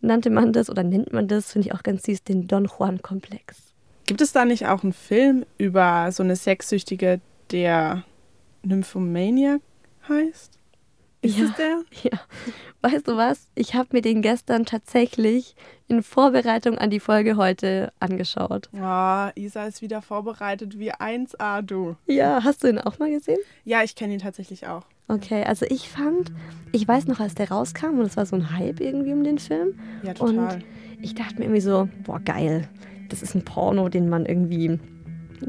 nannte 0.00 0.30
man 0.30 0.52
das 0.52 0.68
oder 0.68 0.82
nennt 0.82 1.12
man 1.12 1.26
das, 1.26 1.52
finde 1.52 1.68
ich 1.68 1.74
auch 1.74 1.82
ganz 1.82 2.02
süß, 2.02 2.22
den 2.24 2.48
Don 2.48 2.66
Juan-Komplex. 2.66 3.72
Gibt 4.06 4.20
es 4.20 4.32
da 4.32 4.44
nicht 4.44 4.66
auch 4.66 4.82
einen 4.82 4.92
Film 4.92 5.44
über 5.58 6.10
so 6.12 6.22
eine 6.22 6.36
Sexsüchtige, 6.36 7.20
der 7.50 8.04
Nymphomaniac 8.62 9.60
heißt? 10.08 10.58
Ist 11.20 11.38
ja, 11.38 11.44
es 11.46 11.54
der? 11.56 11.82
Ja. 12.04 12.20
Weißt 12.80 13.08
du 13.08 13.16
was? 13.16 13.48
Ich 13.56 13.74
habe 13.74 13.88
mir 13.92 14.02
den 14.02 14.22
gestern 14.22 14.64
tatsächlich 14.64 15.56
in 15.88 16.02
Vorbereitung 16.04 16.78
an 16.78 16.90
die 16.90 17.00
Folge 17.00 17.36
heute 17.36 17.92
angeschaut. 17.98 18.68
Oh, 18.72 19.28
Isa 19.34 19.66
ist 19.66 19.82
wieder 19.82 20.00
vorbereitet 20.00 20.78
wie 20.78 20.92
1A, 20.92 21.62
du. 21.62 21.96
Ja, 22.06 22.44
hast 22.44 22.62
du 22.62 22.68
ihn 22.68 22.78
auch 22.78 23.00
mal 23.00 23.10
gesehen? 23.10 23.38
Ja, 23.64 23.82
ich 23.82 23.96
kenne 23.96 24.14
ihn 24.14 24.20
tatsächlich 24.20 24.68
auch. 24.68 24.84
Okay, 25.08 25.42
also 25.42 25.66
ich 25.68 25.88
fand, 25.88 26.30
ich 26.70 26.86
weiß 26.86 27.06
noch, 27.06 27.18
als 27.18 27.34
der 27.34 27.50
rauskam 27.50 27.98
und 27.98 28.02
es 28.02 28.16
war 28.16 28.26
so 28.26 28.36
ein 28.36 28.56
Hype 28.56 28.80
irgendwie 28.80 29.12
um 29.12 29.24
den 29.24 29.38
Film. 29.38 29.78
Ja, 30.04 30.14
total. 30.14 30.54
Und 30.54 30.64
ich 31.00 31.14
dachte 31.14 31.36
mir 31.36 31.44
irgendwie 31.44 31.62
so, 31.62 31.88
boah, 32.04 32.20
geil. 32.20 32.68
Das 33.08 33.22
ist 33.22 33.34
ein 33.34 33.44
Porno, 33.44 33.88
den 33.88 34.08
man 34.08 34.26
irgendwie 34.26 34.78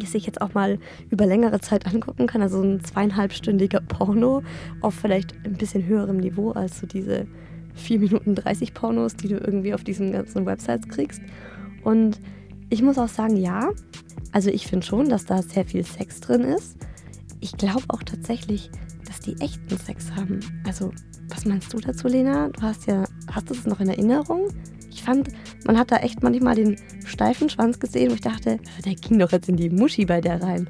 sich 0.05 0.25
jetzt 0.25 0.41
auch 0.41 0.53
mal 0.53 0.79
über 1.09 1.25
längere 1.25 1.59
Zeit 1.59 1.85
angucken 1.87 2.27
kann. 2.27 2.41
Also 2.41 2.61
ein 2.61 2.83
zweieinhalbstündiger 2.83 3.81
Porno 3.81 4.43
auf 4.81 4.95
vielleicht 4.95 5.33
ein 5.45 5.53
bisschen 5.53 5.85
höherem 5.85 6.17
Niveau 6.17 6.51
als 6.51 6.79
so 6.79 6.87
diese 6.87 7.27
4 7.75 7.99
Minuten 7.99 8.35
30 8.35 8.73
Pornos, 8.73 9.15
die 9.15 9.27
du 9.29 9.37
irgendwie 9.37 9.73
auf 9.73 9.83
diesen 9.83 10.11
ganzen 10.11 10.45
Websites 10.45 10.87
kriegst. 10.89 11.21
Und 11.83 12.19
Ich 12.69 12.83
muss 12.83 12.97
auch 12.97 13.07
sagen, 13.07 13.35
ja. 13.35 13.71
Also 14.31 14.51
ich 14.51 14.67
finde 14.67 14.85
schon, 14.85 15.09
dass 15.09 15.25
da 15.25 15.41
sehr 15.41 15.65
viel 15.65 15.83
Sex 15.83 16.19
drin 16.21 16.41
ist. 16.41 16.77
Ich 17.39 17.53
glaube 17.53 17.83
auch 17.87 18.03
tatsächlich, 18.03 18.69
dass 19.05 19.19
die 19.19 19.35
echten 19.41 19.77
Sex 19.77 20.11
haben. 20.15 20.39
Also, 20.67 20.91
was 21.29 21.45
meinst 21.45 21.73
du 21.73 21.79
dazu, 21.79 22.07
Lena? 22.07 22.49
Du 22.49 22.61
hast 22.61 22.85
ja, 22.85 23.05
hast 23.31 23.49
du 23.49 23.55
es 23.55 23.65
noch 23.65 23.79
in 23.79 23.89
Erinnerung? 23.89 24.49
Ich 24.99 25.05
fand, 25.05 25.29
man 25.65 25.77
hat 25.77 25.91
da 25.91 25.97
echt 25.97 26.21
manchmal 26.23 26.55
den 26.55 26.75
steifen 27.05 27.49
Schwanz 27.49 27.79
gesehen, 27.79 28.11
wo 28.11 28.15
ich 28.15 28.21
dachte, 28.21 28.59
der 28.83 28.95
ging 28.95 29.17
doch 29.17 29.31
jetzt 29.31 29.47
in 29.47 29.55
die 29.55 29.69
Muschi 29.69 30.05
bei 30.05 30.19
der 30.19 30.43
rein. 30.43 30.67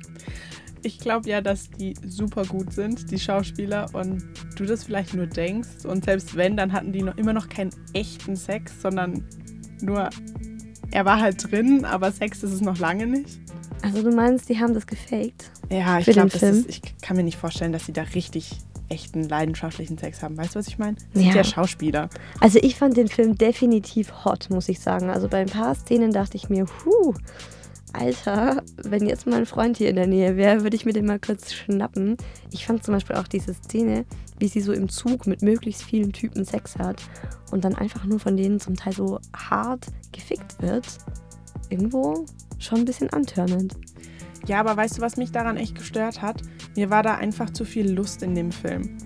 Ich 0.84 1.00
glaube 1.00 1.28
ja, 1.28 1.42
dass 1.42 1.72
die 1.72 1.96
super 2.06 2.46
gut 2.46 2.72
sind, 2.72 3.10
die 3.10 3.18
Schauspieler, 3.18 3.88
und 3.94 4.24
du 4.56 4.66
das 4.66 4.84
vielleicht 4.84 5.16
nur 5.16 5.26
denkst. 5.26 5.84
Und 5.84 6.06
selbst 6.06 6.38
wenn, 6.38 6.56
dann 6.56 6.72
hatten 6.74 6.94
die 6.94 7.02
noch 7.02 7.18
immer 7.18 7.34
noch 7.34 7.50
keinen 7.50 7.72
echten 7.94 8.36
Sex, 8.36 8.72
sondern 8.84 9.24
nur, 9.82 10.12
er 10.92 11.06
war 11.06 11.20
halt 11.20 11.52
drin, 11.52 11.84
aber 11.84 12.12
Sex 12.12 12.44
ist 12.44 12.54
es 12.54 12.62
noch 12.62 12.78
lange 12.78 13.08
nicht. 13.08 13.40
Also 13.82 14.04
du 14.04 14.16
meinst, 14.16 14.48
die 14.48 14.60
haben 14.60 14.76
das 14.76 14.86
gefaked? 14.86 15.50
Ja, 15.72 15.98
ich 15.98 16.06
glaube, 16.06 16.30
ich 16.68 16.82
kann 17.02 17.18
mir 17.18 17.24
nicht 17.24 17.38
vorstellen, 17.38 17.72
dass 17.72 17.88
sie 17.88 17.94
da 17.94 18.04
richtig 18.04 18.52
echten 18.90 19.28
leidenschaftlichen 19.28 19.98
Sex 19.98 20.22
haben. 20.22 20.38
Weißt 20.38 20.56
du, 20.56 20.60
was 20.60 20.68
ich 20.68 20.78
meine? 20.78 20.98
Sie 21.14 21.24
sind 21.24 21.36
ja 21.36 21.44
Schauspieler. 21.44 22.10
Also 22.40 22.60
ich 22.62 22.76
fand 22.76 22.98
den 22.98 23.08
Film 23.08 23.38
definitiv 23.38 24.26
hot, 24.26 24.50
muss 24.50 24.70
ich 24.70 24.80
sagen. 24.80 25.10
Also 25.10 25.28
bei 25.28 25.40
ein 25.40 25.48
paar 25.48 25.76
Szenen 25.76 26.12
dachte 26.12 26.38
ich 26.38 26.50
mir, 26.50 26.66
huh, 26.86 27.14
Alter, 27.94 28.62
wenn 28.84 29.08
jetzt 29.08 29.26
mein 29.26 29.46
Freund 29.46 29.78
hier 29.78 29.90
in 29.90 29.96
der 29.96 30.08
Nähe 30.08 30.38
wäre, 30.38 30.62
würde 30.62 30.76
ich 30.76 30.86
mir 30.86 30.94
den 30.94 31.06
mal 31.06 31.20
kurz 31.20 31.54
schnappen. 31.54 32.18
Ich 32.52 32.66
fand 32.66 32.84
zum 32.84 32.94
Beispiel 32.94 33.16
auch 33.16 33.28
diese 33.28 33.54
Szene, 33.54 34.06
wie 34.38 34.48
sie 34.48 34.62
so 34.62 34.74
im 34.74 34.90
Zug 34.90 35.26
mit 35.26 35.42
möglichst 35.42 35.84
vielen 35.84 36.14
Typen 36.14 36.46
Sex 36.46 36.78
hat 36.78 37.02
und 37.52 37.66
dann 37.66 37.76
einfach 37.76 38.06
nur 38.06 38.20
von 38.20 38.38
denen 38.38 38.60
zum 38.60 38.76
Teil 38.76 38.94
so 38.94 39.20
hart 39.36 39.88
gefickt 40.12 40.62
wird. 40.62 40.86
Irgendwo 41.70 42.26
schon 42.60 42.80
ein 42.80 42.86
bisschen 42.86 43.10
antörnend. 43.12 43.76
Ja, 44.50 44.60
aber 44.60 44.76
weißt 44.76 44.98
du, 44.98 45.02
was 45.02 45.16
mich 45.16 45.32
daran 45.32 45.58
echt 45.58 45.76
gestört 45.76 46.24
hat? 46.24 46.42
Mir 46.76 46.90
war 46.90 47.04
da 47.04 47.14
einfach 47.14 47.52
zu 47.52 47.66
viel 47.66 47.88
Lust 47.88 48.24
in 48.24 48.34
dem 48.34 48.52
Film. 48.52 48.98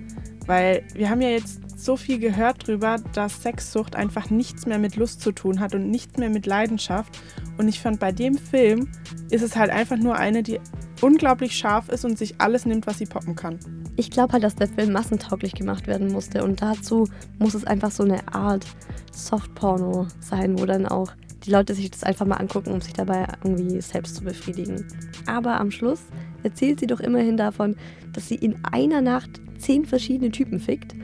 Weil 0.45 0.86
wir 0.93 1.10
haben 1.10 1.19
ja 1.19 1.32
jetzt 1.32 1.60
so 1.77 1.97
viel 1.97 2.17
gehört 2.17 2.65
darüber, 2.65 2.95
dass 3.13 3.43
Sexsucht 3.43 3.97
einfach 3.97 4.29
nichts 4.29 4.65
mehr 4.65 4.79
mit 4.79 4.95
Lust 4.95 5.19
zu 5.19 5.34
tun 5.34 5.60
hat 5.60 5.75
und 5.75 5.89
nichts 5.89 6.17
mehr 6.17 6.29
mit 6.29 6.45
Leidenschaft. 6.45 7.19
Und 7.58 7.67
ich 7.67 7.82
fand, 7.82 7.99
bei 7.99 8.13
dem 8.13 8.38
Film 8.38 8.88
ist 9.32 9.41
es 9.41 9.58
halt 9.58 9.69
einfach 9.69 9.97
nur 9.97 10.15
eine, 10.15 10.43
die 10.43 10.62
unglaublich 11.01 11.58
scharf 11.58 11.89
ist 11.89 12.06
und 12.06 12.17
sich 12.17 12.36
alles 12.39 12.65
nimmt, 12.65 12.88
was 12.88 12.99
sie 12.99 13.06
poppen 13.06 13.36
kann. 13.36 13.60
Ich 13.97 14.12
glaube 14.12 14.32
halt, 14.32 14.45
dass 14.45 14.56
der 14.56 14.69
Film 14.69 14.93
massentauglich 14.93 15.56
gemacht 15.56 15.88
werden 15.88 16.10
musste. 16.10 16.41
Und 16.45 16.62
dazu 16.62 17.10
muss 17.38 17.53
es 17.53 17.65
einfach 17.65 17.91
so 17.91 18.03
eine 18.03 18.34
Art 18.34 18.65
Softporno 19.12 20.08
sein, 20.21 20.58
wo 20.58 20.65
dann 20.65 20.86
auch 20.86 21.12
die 21.45 21.51
Leute 21.51 21.73
sich 21.73 21.91
das 21.91 22.03
einfach 22.03 22.25
mal 22.25 22.38
angucken, 22.38 22.71
um 22.71 22.82
sich 22.82 22.93
dabei 22.93 23.27
irgendwie 23.43 23.82
selbst 23.82 24.15
zu 24.15 24.23
befriedigen. 24.23 24.86
Aber 25.25 25.60
am 25.60 25.71
Schluss 25.71 26.01
erzählt 26.43 26.79
sie 26.79 26.88
doch 26.88 26.99
immerhin 26.99 27.38
davon, 27.38 27.75
dass 28.13 28.27
sie 28.27 28.36
in 28.36 28.56
einer 28.63 29.01
Nacht 29.01 29.41
zehn 29.58 29.86
verschiedene 29.86 30.32
Typen 30.32 30.60
fickt 30.60 30.95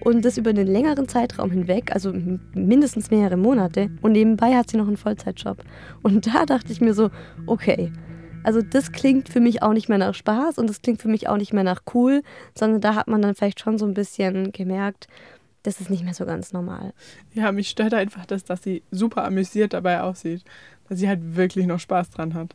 und 0.00 0.24
das 0.24 0.36
über 0.36 0.50
einen 0.50 0.66
längeren 0.66 1.08
Zeitraum 1.08 1.50
hinweg, 1.50 1.92
also 1.92 2.12
mindestens 2.54 3.10
mehrere 3.10 3.36
Monate. 3.36 3.90
Und 4.02 4.12
nebenbei 4.12 4.54
hat 4.54 4.70
sie 4.70 4.76
noch 4.76 4.86
einen 4.86 4.96
Vollzeitjob. 4.96 5.64
Und 6.02 6.26
da 6.26 6.44
dachte 6.44 6.72
ich 6.72 6.80
mir 6.80 6.94
so, 6.94 7.10
okay, 7.46 7.90
also 8.44 8.60
das 8.60 8.92
klingt 8.92 9.30
für 9.30 9.40
mich 9.40 9.62
auch 9.62 9.72
nicht 9.72 9.88
mehr 9.88 9.98
nach 9.98 10.14
Spaß 10.14 10.58
und 10.58 10.68
das 10.68 10.82
klingt 10.82 11.00
für 11.00 11.08
mich 11.08 11.28
auch 11.28 11.38
nicht 11.38 11.54
mehr 11.54 11.64
nach 11.64 11.82
cool, 11.94 12.22
sondern 12.54 12.82
da 12.82 12.94
hat 12.94 13.08
man 13.08 13.22
dann 13.22 13.34
vielleicht 13.34 13.58
schon 13.58 13.78
so 13.78 13.86
ein 13.86 13.94
bisschen 13.94 14.52
gemerkt, 14.52 15.08
das 15.64 15.80
ist 15.80 15.90
nicht 15.90 16.04
mehr 16.04 16.14
so 16.14 16.26
ganz 16.26 16.52
normal. 16.52 16.92
Ja, 17.32 17.50
mich 17.50 17.70
stört 17.70 17.94
einfach 17.94 18.26
das, 18.26 18.44
dass 18.44 18.62
sie 18.62 18.82
super 18.90 19.24
amüsiert 19.24 19.72
dabei 19.72 20.02
aussieht. 20.02 20.44
Dass 20.88 20.98
sie 20.98 21.08
halt 21.08 21.36
wirklich 21.36 21.66
noch 21.66 21.80
Spaß 21.80 22.10
dran 22.10 22.34
hat. 22.34 22.54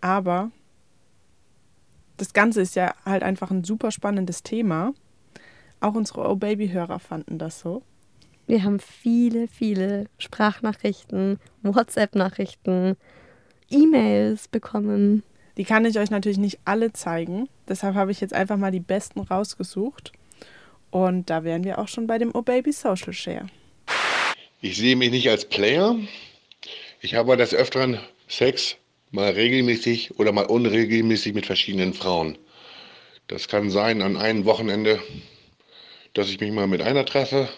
Aber 0.00 0.52
das 2.16 2.32
Ganze 2.32 2.60
ist 2.60 2.76
ja 2.76 2.94
halt 3.04 3.24
einfach 3.24 3.50
ein 3.50 3.64
super 3.64 3.90
spannendes 3.90 4.44
Thema. 4.44 4.94
Auch 5.80 5.94
unsere 5.94 6.30
Oh 6.30 6.36
Baby-Hörer 6.36 7.00
fanden 7.00 7.38
das 7.38 7.58
so. 7.58 7.82
Wir 8.46 8.62
haben 8.62 8.78
viele, 8.78 9.48
viele 9.48 10.06
Sprachnachrichten, 10.18 11.40
WhatsApp-Nachrichten, 11.62 12.96
E-Mails 13.70 14.46
bekommen. 14.46 15.24
Die 15.56 15.64
kann 15.64 15.84
ich 15.84 15.98
euch 15.98 16.10
natürlich 16.10 16.38
nicht 16.38 16.60
alle 16.64 16.92
zeigen. 16.92 17.48
Deshalb 17.66 17.96
habe 17.96 18.12
ich 18.12 18.20
jetzt 18.20 18.34
einfach 18.34 18.56
mal 18.56 18.70
die 18.70 18.80
besten 18.80 19.20
rausgesucht. 19.20 20.12
Und 20.94 21.28
da 21.28 21.42
wären 21.42 21.64
wir 21.64 21.80
auch 21.80 21.88
schon 21.88 22.06
bei 22.06 22.18
dem 22.18 22.30
Oh 22.32 22.42
Baby 22.42 22.70
Social 22.70 23.12
Share. 23.12 23.46
Ich 24.60 24.76
sehe 24.76 24.94
mich 24.94 25.10
nicht 25.10 25.28
als 25.28 25.44
Player. 25.44 25.96
Ich 27.00 27.16
habe 27.16 27.36
des 27.36 27.52
Öfteren 27.52 27.98
Sex, 28.28 28.76
mal 29.10 29.32
regelmäßig 29.32 30.20
oder 30.20 30.30
mal 30.30 30.46
unregelmäßig 30.46 31.34
mit 31.34 31.46
verschiedenen 31.46 31.94
Frauen. 31.94 32.38
Das 33.26 33.48
kann 33.48 33.70
sein 33.70 34.02
an 34.02 34.16
einem 34.16 34.44
Wochenende, 34.44 35.02
dass 36.12 36.30
ich 36.30 36.38
mich 36.38 36.52
mal 36.52 36.68
mit 36.68 36.80
einer 36.80 37.04
treffe. 37.04 37.48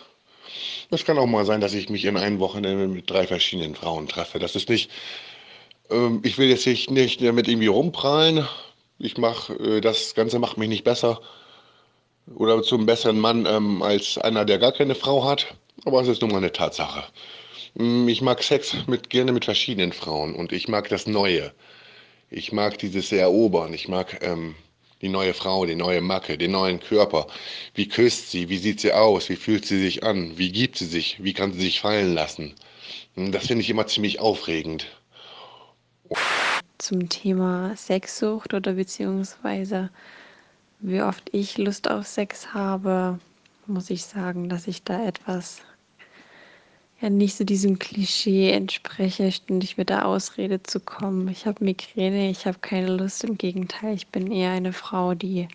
Es 0.91 1.05
kann 1.05 1.19
auch 1.19 1.27
mal 1.27 1.45
sein, 1.45 1.61
dass 1.61 1.75
ich 1.75 1.91
mich 1.91 2.07
in 2.07 2.17
einem 2.17 2.39
Wochenende 2.39 2.89
mit 2.89 3.11
drei 3.11 3.27
verschiedenen 3.27 3.75
Frauen 3.75 4.09
treffe. 4.09 4.39
Das 4.39 4.57
ist 4.57 4.71
nicht, 4.71 4.91
ähm, 5.91 6.23
ich 6.25 6.39
will 6.39 6.49
jetzt 6.49 6.67
nicht, 6.67 6.91
nicht 6.91 7.21
damit 7.21 7.49
irgendwie 7.49 7.67
rumprallen. 7.67 8.49
Ich 8.99 9.19
mache, 9.19 9.53
äh, 9.57 9.81
das 9.83 10.15
Ganze 10.15 10.39
macht 10.39 10.57
mich 10.57 10.71
nicht 10.71 10.85
besser 10.85 11.21
oder 12.35 12.63
zum 12.63 12.87
besseren 12.87 13.19
Mann 13.21 13.47
ähm, 13.47 13.83
als 13.83 14.19
einer, 14.19 14.45
der 14.45 14.59
gar 14.59 14.73
keine 14.73 14.95
Frau 14.95 15.25
hat. 15.25 15.55
Aber 15.85 16.01
es 16.01 16.09
ist 16.09 16.23
nun 16.23 16.31
mal 16.31 16.39
eine 16.39 16.53
Tatsache. 16.53 17.05
Mm, 17.75 18.09
ich 18.09 18.23
mag 18.23 18.43
Sex 18.43 18.75
mit, 18.87 19.11
gerne 19.11 19.33
mit 19.33 19.45
verschiedenen 19.45 19.93
Frauen 19.93 20.35
und 20.35 20.53
ich 20.53 20.69
mag 20.69 20.89
das 20.89 21.07
Neue. 21.07 21.53
Ich 22.31 22.53
mag 22.53 22.79
dieses 22.79 23.13
Erobern. 23.13 23.73
Ich 23.73 23.89
mag 23.89 24.19
ähm, 24.23 24.57
die 25.03 25.09
neue 25.09 25.35
Frau, 25.35 25.67
die 25.67 25.75
neue 25.77 26.01
Macke, 26.01 26.39
den 26.39 26.53
neuen 26.53 26.81
Körper. 26.81 27.27
Wie 27.75 27.89
küsst 27.89 28.31
sie? 28.31 28.49
Wie 28.49 28.59
sieht 28.59 28.81
sie 28.81 28.93
aus? 28.93 29.29
Wie 29.29 29.37
fühlt 29.37 29.67
sie 29.67 29.79
sich 29.81 30.03
an? 30.03 30.37
Wie 30.39 30.51
gibt 30.51 30.79
sie 30.79 30.87
sich? 30.87 31.23
Wie 31.23 31.35
kann 31.35 31.53
sie 31.53 31.61
sich 31.61 31.81
fallen 31.81 32.15
lassen? 32.15 32.55
Mm, 33.15 33.31
das 33.31 33.47
finde 33.47 33.63
ich 33.63 33.71
immer 33.71 33.87
ziemlich 33.87 34.21
aufregend. 34.21 34.87
Zum 36.79 37.09
Thema 37.09 37.77
Sexsucht 37.77 38.55
oder 38.55 38.73
beziehungsweise 38.73 39.91
wie 40.81 41.03
oft 41.03 41.29
ich 41.33 41.59
Lust 41.59 41.91
auf 41.91 42.07
Sex 42.07 42.55
habe, 42.55 43.19
muss 43.67 43.91
ich 43.91 44.05
sagen, 44.05 44.49
dass 44.49 44.67
ich 44.67 44.83
da 44.83 45.05
etwas 45.07 45.63
ja 47.01 47.11
nicht 47.11 47.37
so 47.37 47.45
diesem 47.45 47.79
Klischee 47.79 48.51
entspreche, 48.51 49.31
ständig 49.33 49.77
mit 49.77 49.91
der 49.91 50.07
Ausrede 50.07 50.63
zu 50.63 50.81
kommen. 50.81 51.29
Ich 51.29 51.47
habe 51.47 51.65
Migräne, 51.65 52.31
ich 52.31 52.47
habe 52.47 52.59
keine 52.61 52.97
Lust. 52.97 53.25
Im 53.25 53.37
Gegenteil, 53.37 53.95
ich 53.95 54.07
bin 54.09 54.31
eher 54.31 54.53
eine 54.53 54.73
Frau, 54.73 55.15
die 55.15 55.49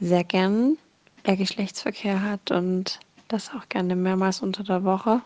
sehr 0.00 0.24
gern 0.24 0.76
eher 1.24 1.36
Geschlechtsverkehr 1.36 2.22
hat 2.22 2.50
und 2.50 3.00
das 3.28 3.50
auch 3.50 3.68
gerne 3.68 3.96
mehrmals 3.96 4.40
unter 4.40 4.62
der 4.62 4.84
Woche 4.84 5.22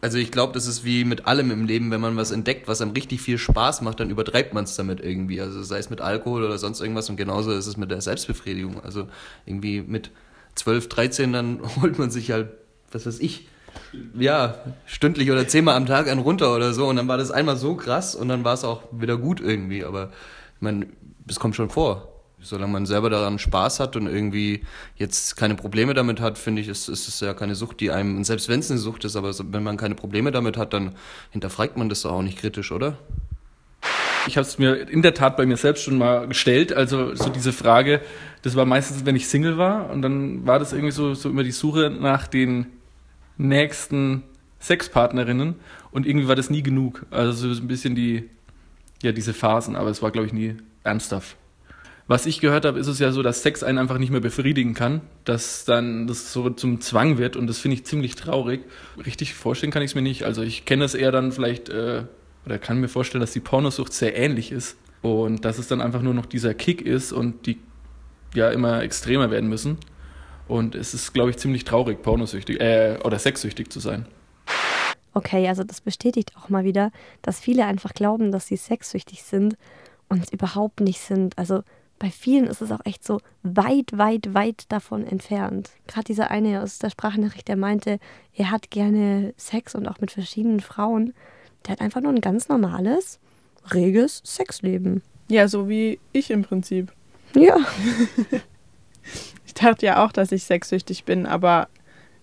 also 0.00 0.18
ich 0.18 0.30
glaube, 0.30 0.52
das 0.52 0.66
ist 0.66 0.84
wie 0.84 1.04
mit 1.04 1.26
allem 1.26 1.50
im 1.50 1.66
Leben, 1.66 1.90
wenn 1.90 2.00
man 2.00 2.16
was 2.16 2.30
entdeckt, 2.30 2.68
was 2.68 2.80
einem 2.80 2.92
richtig 2.92 3.20
viel 3.20 3.38
Spaß 3.38 3.82
macht, 3.82 4.00
dann 4.00 4.10
übertreibt 4.10 4.54
man 4.54 4.64
es 4.64 4.76
damit 4.76 5.00
irgendwie. 5.00 5.40
Also 5.40 5.62
sei 5.62 5.78
es 5.78 5.90
mit 5.90 6.00
Alkohol 6.00 6.44
oder 6.44 6.58
sonst 6.58 6.80
irgendwas 6.80 7.08
und 7.10 7.16
genauso 7.16 7.52
ist 7.52 7.66
es 7.66 7.76
mit 7.76 7.90
der 7.90 8.00
Selbstbefriedigung. 8.00 8.82
Also 8.82 9.08
irgendwie 9.46 9.82
mit 9.82 10.10
12, 10.54 10.88
13, 10.88 11.32
dann 11.32 11.60
holt 11.82 11.98
man 11.98 12.10
sich 12.10 12.30
halt, 12.30 12.48
was 12.92 13.06
weiß 13.06 13.20
ich, 13.20 13.48
ja, 14.18 14.56
stündlich 14.86 15.30
oder 15.30 15.48
zehnmal 15.48 15.76
am 15.76 15.86
Tag 15.86 16.08
einen 16.08 16.20
runter 16.20 16.54
oder 16.54 16.72
so 16.72 16.86
und 16.86 16.96
dann 16.96 17.08
war 17.08 17.18
das 17.18 17.30
einmal 17.30 17.56
so 17.56 17.74
krass 17.74 18.14
und 18.14 18.28
dann 18.28 18.44
war 18.44 18.54
es 18.54 18.64
auch 18.64 18.82
wieder 18.92 19.16
gut 19.16 19.40
irgendwie. 19.40 19.84
Aber 19.84 20.10
ich 20.56 20.62
meine, 20.62 20.86
es 21.28 21.40
kommt 21.40 21.56
schon 21.56 21.70
vor 21.70 22.13
solange 22.44 22.72
man 22.72 22.86
selber 22.86 23.10
daran 23.10 23.38
Spaß 23.38 23.80
hat 23.80 23.96
und 23.96 24.06
irgendwie 24.06 24.62
jetzt 24.96 25.36
keine 25.36 25.54
Probleme 25.54 25.94
damit 25.94 26.20
hat, 26.20 26.38
finde 26.38 26.62
ich, 26.62 26.68
ist, 26.68 26.88
ist 26.88 27.08
es 27.08 27.20
ja 27.20 27.34
keine 27.34 27.54
Sucht, 27.54 27.80
die 27.80 27.90
einem, 27.90 28.16
und 28.16 28.24
selbst 28.24 28.48
wenn 28.48 28.60
es 28.60 28.70
eine 28.70 28.78
Sucht 28.78 29.04
ist, 29.04 29.16
aber 29.16 29.32
wenn 29.50 29.62
man 29.62 29.76
keine 29.76 29.94
Probleme 29.94 30.30
damit 30.30 30.56
hat, 30.56 30.72
dann 30.72 30.94
hinterfragt 31.30 31.76
man 31.76 31.88
das 31.88 32.02
doch 32.02 32.12
auch 32.12 32.22
nicht 32.22 32.38
kritisch, 32.38 32.70
oder? 32.70 32.98
Ich 34.26 34.36
habe 34.36 34.46
es 34.46 34.58
mir 34.58 34.88
in 34.88 35.02
der 35.02 35.14
Tat 35.14 35.36
bei 35.36 35.44
mir 35.44 35.56
selbst 35.56 35.82
schon 35.82 35.98
mal 35.98 36.26
gestellt. 36.28 36.72
Also 36.72 37.14
so 37.14 37.28
diese 37.28 37.52
Frage, 37.52 38.00
das 38.42 38.56
war 38.56 38.64
meistens, 38.64 39.04
wenn 39.04 39.16
ich 39.16 39.28
Single 39.28 39.58
war 39.58 39.90
und 39.90 40.02
dann 40.02 40.46
war 40.46 40.58
das 40.58 40.72
irgendwie 40.72 40.92
so, 40.92 41.14
so 41.14 41.28
immer 41.28 41.42
die 41.42 41.52
Suche 41.52 41.90
nach 41.90 42.26
den 42.26 42.66
nächsten 43.36 44.22
Sexpartnerinnen 44.60 45.56
und 45.90 46.06
irgendwie 46.06 46.28
war 46.28 46.36
das 46.36 46.48
nie 46.48 46.62
genug. 46.62 47.04
Also 47.10 47.52
so 47.52 47.60
ein 47.60 47.68
bisschen 47.68 47.94
die, 47.94 48.30
ja, 49.02 49.12
diese 49.12 49.34
Phasen, 49.34 49.76
aber 49.76 49.90
es 49.90 50.00
war, 50.00 50.10
glaube 50.10 50.26
ich, 50.26 50.32
nie 50.32 50.56
ernsthaft 50.84 51.36
was 52.06 52.26
ich 52.26 52.40
gehört 52.40 52.66
habe, 52.66 52.78
ist 52.78 52.86
es 52.86 52.98
ja 52.98 53.12
so, 53.12 53.22
dass 53.22 53.42
Sex 53.42 53.62
einen 53.62 53.78
einfach 53.78 53.98
nicht 53.98 54.10
mehr 54.10 54.20
befriedigen 54.20 54.74
kann, 54.74 55.00
dass 55.24 55.64
dann 55.64 56.06
das 56.06 56.32
so 56.32 56.50
zum 56.50 56.80
Zwang 56.80 57.16
wird 57.16 57.34
und 57.36 57.46
das 57.46 57.58
finde 57.58 57.76
ich 57.76 57.86
ziemlich 57.86 58.14
traurig. 58.14 58.60
Richtig 59.06 59.32
vorstellen 59.32 59.72
kann 59.72 59.82
ich 59.82 59.92
es 59.92 59.94
mir 59.94 60.02
nicht. 60.02 60.24
Also 60.24 60.42
ich 60.42 60.66
kenne 60.66 60.84
es 60.84 60.94
eher 60.94 61.12
dann 61.12 61.32
vielleicht, 61.32 61.70
äh, 61.70 62.04
oder 62.44 62.58
kann 62.58 62.78
mir 62.78 62.88
vorstellen, 62.88 63.20
dass 63.20 63.32
die 63.32 63.40
Pornosucht 63.40 63.92
sehr 63.92 64.16
ähnlich 64.16 64.52
ist 64.52 64.76
und 65.00 65.46
dass 65.46 65.56
es 65.56 65.66
dann 65.66 65.80
einfach 65.80 66.02
nur 66.02 66.12
noch 66.12 66.26
dieser 66.26 66.52
Kick 66.52 66.82
ist 66.82 67.12
und 67.12 67.46
die 67.46 67.58
ja 68.34 68.50
immer 68.50 68.82
extremer 68.82 69.30
werden 69.30 69.48
müssen. 69.48 69.78
Und 70.46 70.74
es 70.74 70.92
ist, 70.92 71.14
glaube 71.14 71.30
ich, 71.30 71.38
ziemlich 71.38 71.64
traurig, 71.64 72.02
pornosüchtig 72.02 72.60
äh, 72.60 72.98
oder 73.02 73.18
sexsüchtig 73.18 73.70
zu 73.70 73.80
sein. 73.80 74.04
okay, 75.14 75.48
also 75.48 75.64
das 75.64 75.80
bestätigt 75.80 76.32
auch 76.36 76.50
mal 76.50 76.64
wieder, 76.64 76.90
dass 77.22 77.40
viele 77.40 77.64
einfach 77.64 77.94
glauben, 77.94 78.30
dass 78.30 78.46
sie 78.48 78.56
sexsüchtig 78.56 79.22
sind 79.22 79.56
und 80.10 80.30
überhaupt 80.34 80.80
nicht 80.80 81.00
sind. 81.00 81.38
Also 81.38 81.62
bei 81.98 82.10
vielen 82.10 82.46
ist 82.46 82.60
es 82.60 82.72
auch 82.72 82.84
echt 82.84 83.04
so 83.04 83.20
weit, 83.42 83.96
weit, 83.96 84.34
weit 84.34 84.64
davon 84.70 85.06
entfernt. 85.06 85.70
Gerade 85.86 86.04
dieser 86.04 86.30
eine 86.30 86.62
aus 86.62 86.78
der 86.78 86.90
Sprachnachricht, 86.90 87.48
der 87.48 87.56
meinte, 87.56 87.98
er 88.34 88.50
hat 88.50 88.70
gerne 88.70 89.32
Sex 89.36 89.74
und 89.74 89.86
auch 89.88 90.00
mit 90.00 90.10
verschiedenen 90.10 90.60
Frauen. 90.60 91.14
Der 91.64 91.72
hat 91.72 91.80
einfach 91.80 92.00
nur 92.00 92.12
ein 92.12 92.20
ganz 92.20 92.48
normales, 92.48 93.20
reges 93.72 94.22
Sexleben. 94.24 95.02
Ja, 95.28 95.48
so 95.48 95.68
wie 95.68 95.98
ich 96.12 96.30
im 96.30 96.42
Prinzip. 96.42 96.92
Ja. 97.34 97.56
ich 99.46 99.54
dachte 99.54 99.86
ja 99.86 100.04
auch, 100.04 100.12
dass 100.12 100.32
ich 100.32 100.44
sexsüchtig 100.44 101.04
bin, 101.04 101.26
aber 101.26 101.68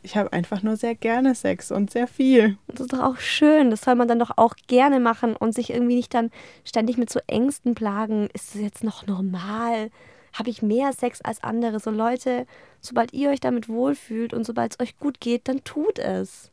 ich 0.04 0.18
habe 0.18 0.34
einfach 0.34 0.64
nur 0.64 0.78
sehr 0.78 0.96
gerne 0.96 1.36
Sex 1.36 1.72
und 1.72 1.92
sehr 1.92 2.08
viel. 2.08 2.58
Das 2.68 2.82
ist 2.82 2.94
doch 2.94 3.02
auch 3.02 3.18
schön. 3.18 3.70
Das 3.70 3.82
soll 3.82 3.96
man 3.96 4.08
dann 4.08 4.20
doch 4.20 4.32
auch 4.36 4.56
gerne 4.68 5.00
machen 5.00 5.36
und 5.36 5.54
sich 5.54 5.72
irgendwie 5.72 5.96
nicht 5.96 6.14
dann 6.14 6.32
ständig 6.64 6.98
mit 6.98 7.10
so 7.10 7.20
Ängsten 7.28 7.76
plagen. 7.76 8.30
Ist 8.34 8.56
es 8.56 8.62
jetzt 8.62 8.84
noch 8.84 9.06
normal? 9.06 9.92
Habe 10.34 10.50
ich 10.50 10.62
mehr 10.62 10.94
Sex 10.94 11.22
als 11.22 11.44
andere? 11.44 11.80
So 11.80 11.92
Leute, 11.92 12.46
sobald 12.80 13.14
ihr 13.14 13.30
euch 13.30 13.40
damit 13.40 13.70
wohlfühlt 13.70 14.34
und 14.34 14.46
sobald 14.46 14.74
es 14.74 14.80
euch 14.80 14.98
gut 14.98 15.20
geht, 15.20 15.48
dann 15.48 15.64
tut 15.64 16.00
es. 16.00 16.52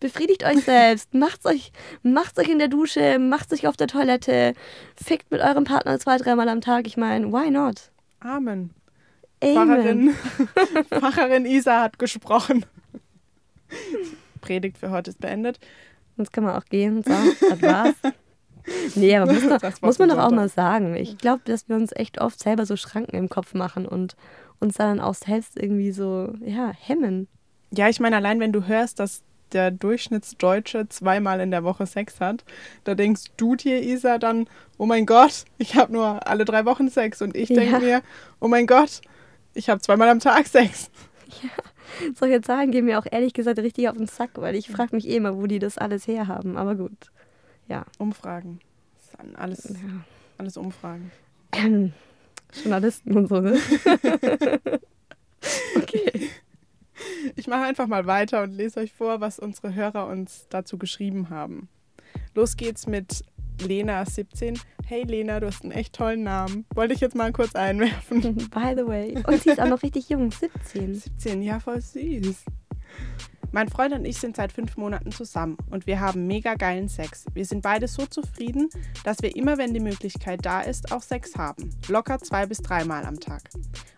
Befriedigt 0.00 0.44
euch 0.44 0.60
selbst, 0.64 1.12
macht's 1.12 1.44
euch, 1.44 1.72
macht's 2.02 2.38
euch 2.38 2.48
in 2.48 2.58
der 2.58 2.68
Dusche, 2.68 3.18
macht's 3.18 3.52
euch 3.52 3.66
auf 3.66 3.76
der 3.76 3.88
Toilette, 3.88 4.54
fickt 4.94 5.30
mit 5.30 5.40
eurem 5.40 5.64
Partner 5.64 5.98
zwei, 5.98 6.16
dreimal 6.16 6.48
am 6.48 6.60
Tag. 6.60 6.86
Ich 6.86 6.96
meine, 6.96 7.32
why 7.32 7.50
not? 7.50 7.90
Amen. 8.20 8.77
Amen. 9.42 9.54
Pfarrerin, 9.54 10.14
Pfarrerin 10.90 11.46
Isa 11.46 11.82
hat 11.82 11.98
gesprochen. 11.98 12.64
Predigt 14.40 14.78
für 14.78 14.90
heute 14.90 15.10
ist 15.10 15.20
beendet. 15.20 15.58
Sonst 16.16 16.32
kann 16.32 16.44
man 16.44 16.56
auch 16.56 16.64
gehen. 16.64 17.02
So, 17.02 17.12
das 17.48 17.62
war's. 17.62 17.94
Nee, 18.94 19.16
aber 19.16 19.32
muss, 19.32 19.42
doch, 19.62 19.82
muss 19.82 19.98
man 19.98 20.08
doch 20.08 20.18
auch 20.18 20.30
mal 20.30 20.48
sagen. 20.48 20.94
Ich 20.96 21.18
glaube, 21.18 21.42
dass 21.44 21.68
wir 21.68 21.76
uns 21.76 21.92
echt 21.94 22.20
oft 22.20 22.38
selber 22.40 22.66
so 22.66 22.76
Schranken 22.76 23.16
im 23.16 23.28
Kopf 23.28 23.54
machen 23.54 23.86
und 23.86 24.16
uns 24.60 24.74
dann 24.76 25.00
auch 25.00 25.14
selbst 25.14 25.56
irgendwie 25.58 25.92
so, 25.92 26.34
ja, 26.44 26.72
hemmen. 26.78 27.28
Ja, 27.70 27.88
ich 27.88 28.00
meine, 28.00 28.16
allein 28.16 28.40
wenn 28.40 28.52
du 28.52 28.66
hörst, 28.66 28.98
dass 28.98 29.22
der 29.52 29.70
Durchschnittsdeutsche 29.70 30.88
zweimal 30.88 31.40
in 31.40 31.50
der 31.50 31.64
Woche 31.64 31.86
Sex 31.86 32.20
hat, 32.20 32.44
da 32.84 32.94
denkst 32.94 33.26
du 33.36 33.54
dir, 33.56 33.82
Isa, 33.82 34.18
dann, 34.18 34.48
oh 34.76 34.86
mein 34.86 35.06
Gott, 35.06 35.44
ich 35.58 35.74
habe 35.76 35.92
nur 35.92 36.26
alle 36.26 36.44
drei 36.44 36.64
Wochen 36.64 36.88
Sex. 36.90 37.22
Und 37.22 37.36
ich 37.36 37.48
denke 37.48 37.72
Ja. 37.72 37.78
mir, 37.78 38.02
oh 38.40 38.48
mein 38.48 38.66
Gott, 38.66 39.00
ich 39.58 39.68
habe 39.68 39.80
zweimal 39.80 40.08
am 40.08 40.20
Tag 40.20 40.46
Sex. 40.46 40.90
Solche 42.14 42.40
Zahlen 42.40 42.70
gehen 42.70 42.84
mir 42.84 42.98
auch 42.98 43.06
ehrlich 43.10 43.32
gesagt 43.32 43.58
richtig 43.58 43.88
auf 43.88 43.96
den 43.96 44.06
Sack, 44.06 44.30
weil 44.36 44.54
ich 44.54 44.70
frage 44.70 44.94
mich 44.94 45.08
eh 45.08 45.16
immer, 45.16 45.36
wo 45.36 45.46
die 45.46 45.58
das 45.58 45.78
alles 45.78 46.06
herhaben. 46.06 46.56
Aber 46.56 46.76
gut. 46.76 47.10
Ja. 47.66 47.84
Umfragen. 47.98 48.60
Alles, 49.34 49.64
ja. 49.64 50.04
alles 50.38 50.56
Umfragen. 50.56 51.10
Ähm, 51.52 51.92
Journalisten 52.54 53.16
und 53.16 53.28
so, 53.28 53.40
ne? 53.40 53.58
okay. 55.76 56.30
Ich 57.34 57.48
mache 57.48 57.62
einfach 57.62 57.88
mal 57.88 58.06
weiter 58.06 58.42
und 58.42 58.52
lese 58.52 58.80
euch 58.80 58.92
vor, 58.92 59.20
was 59.20 59.40
unsere 59.40 59.74
Hörer 59.74 60.06
uns 60.06 60.46
dazu 60.50 60.78
geschrieben 60.78 61.30
haben. 61.30 61.68
Los 62.34 62.56
geht's 62.56 62.86
mit 62.86 63.24
Lena 63.60 64.04
17. 64.04 64.58
Hey 64.86 65.02
Lena, 65.02 65.40
du 65.40 65.46
hast 65.46 65.62
einen 65.62 65.72
echt 65.72 65.94
tollen 65.94 66.22
Namen. 66.22 66.64
Wollte 66.74 66.94
ich 66.94 67.00
jetzt 67.00 67.14
mal 67.14 67.32
kurz 67.32 67.54
einwerfen. 67.54 68.20
By 68.50 68.74
the 68.76 68.86
way. 68.86 69.22
Und 69.26 69.42
sie 69.42 69.50
ist 69.50 69.60
auch 69.60 69.68
noch 69.68 69.82
richtig 69.82 70.08
jung, 70.08 70.30
17. 70.30 70.94
17, 70.94 71.42
ja, 71.42 71.60
voll 71.60 71.80
süß. 71.80 72.44
Mein 73.50 73.68
Freund 73.68 73.94
und 73.94 74.04
ich 74.04 74.18
sind 74.18 74.36
seit 74.36 74.52
fünf 74.52 74.76
Monaten 74.76 75.10
zusammen 75.10 75.56
und 75.70 75.86
wir 75.86 76.00
haben 76.00 76.26
mega 76.26 76.54
geilen 76.54 76.88
Sex. 76.88 77.24
Wir 77.32 77.46
sind 77.46 77.62
beide 77.62 77.88
so 77.88 78.04
zufrieden, 78.04 78.68
dass 79.04 79.22
wir 79.22 79.34
immer, 79.36 79.56
wenn 79.56 79.72
die 79.72 79.80
Möglichkeit 79.80 80.44
da 80.44 80.60
ist, 80.60 80.92
auch 80.92 81.02
Sex 81.02 81.34
haben. 81.36 81.70
Locker 81.88 82.18
zwei 82.18 82.44
bis 82.44 82.58
dreimal 82.58 83.06
am 83.06 83.18
Tag. 83.18 83.42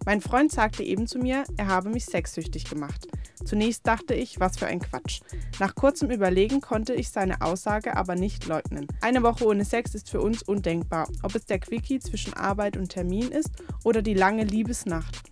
Mein 0.07 0.21
Freund 0.21 0.53
sagte 0.53 0.85
eben 0.85 1.09
zu 1.09 1.19
mir, 1.19 1.45
er 1.57 1.67
habe 1.67 1.91
mich 1.91 2.07
sexsüchtig 2.07 2.71
gemacht. 2.71 3.09
Zunächst 3.45 3.87
dachte 3.87 4.15
ich, 4.15 4.39
was 4.39 4.57
für 4.57 4.67
ein 4.67 4.81
Quatsch. 4.81 5.21
Nach 5.59 5.75
kurzem 5.75 6.11
Überlegen 6.11 6.61
konnte 6.61 6.95
ich 6.95 7.11
seine 7.11 7.41
Aussage 7.41 7.97
aber 7.97 8.15
nicht 8.15 8.47
leugnen. 8.47 8.87
Eine 9.01 9.23
Woche 9.23 9.45
ohne 9.47 9.65
Sex 9.65 9.95
ist 9.95 10.11
für 10.11 10.21
uns 10.21 10.43
undenkbar, 10.43 11.09
ob 11.23 11.35
es 11.35 11.47
der 11.47 11.59
Quickie 11.59 11.99
zwischen 11.99 12.35
Arbeit 12.35 12.77
und 12.77 12.91
Termin 12.91 13.33
ist 13.33 13.51
oder 13.83 14.03
die 14.03 14.15
lange 14.15 14.45
Liebesnacht. 14.45 15.23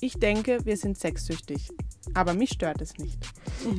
Ich 0.00 0.14
denke, 0.14 0.64
wir 0.64 0.76
sind 0.76 0.98
sexsüchtig. 0.98 1.70
Aber 2.14 2.34
mich 2.34 2.50
stört 2.50 2.80
es 2.80 2.96
nicht. 2.98 3.18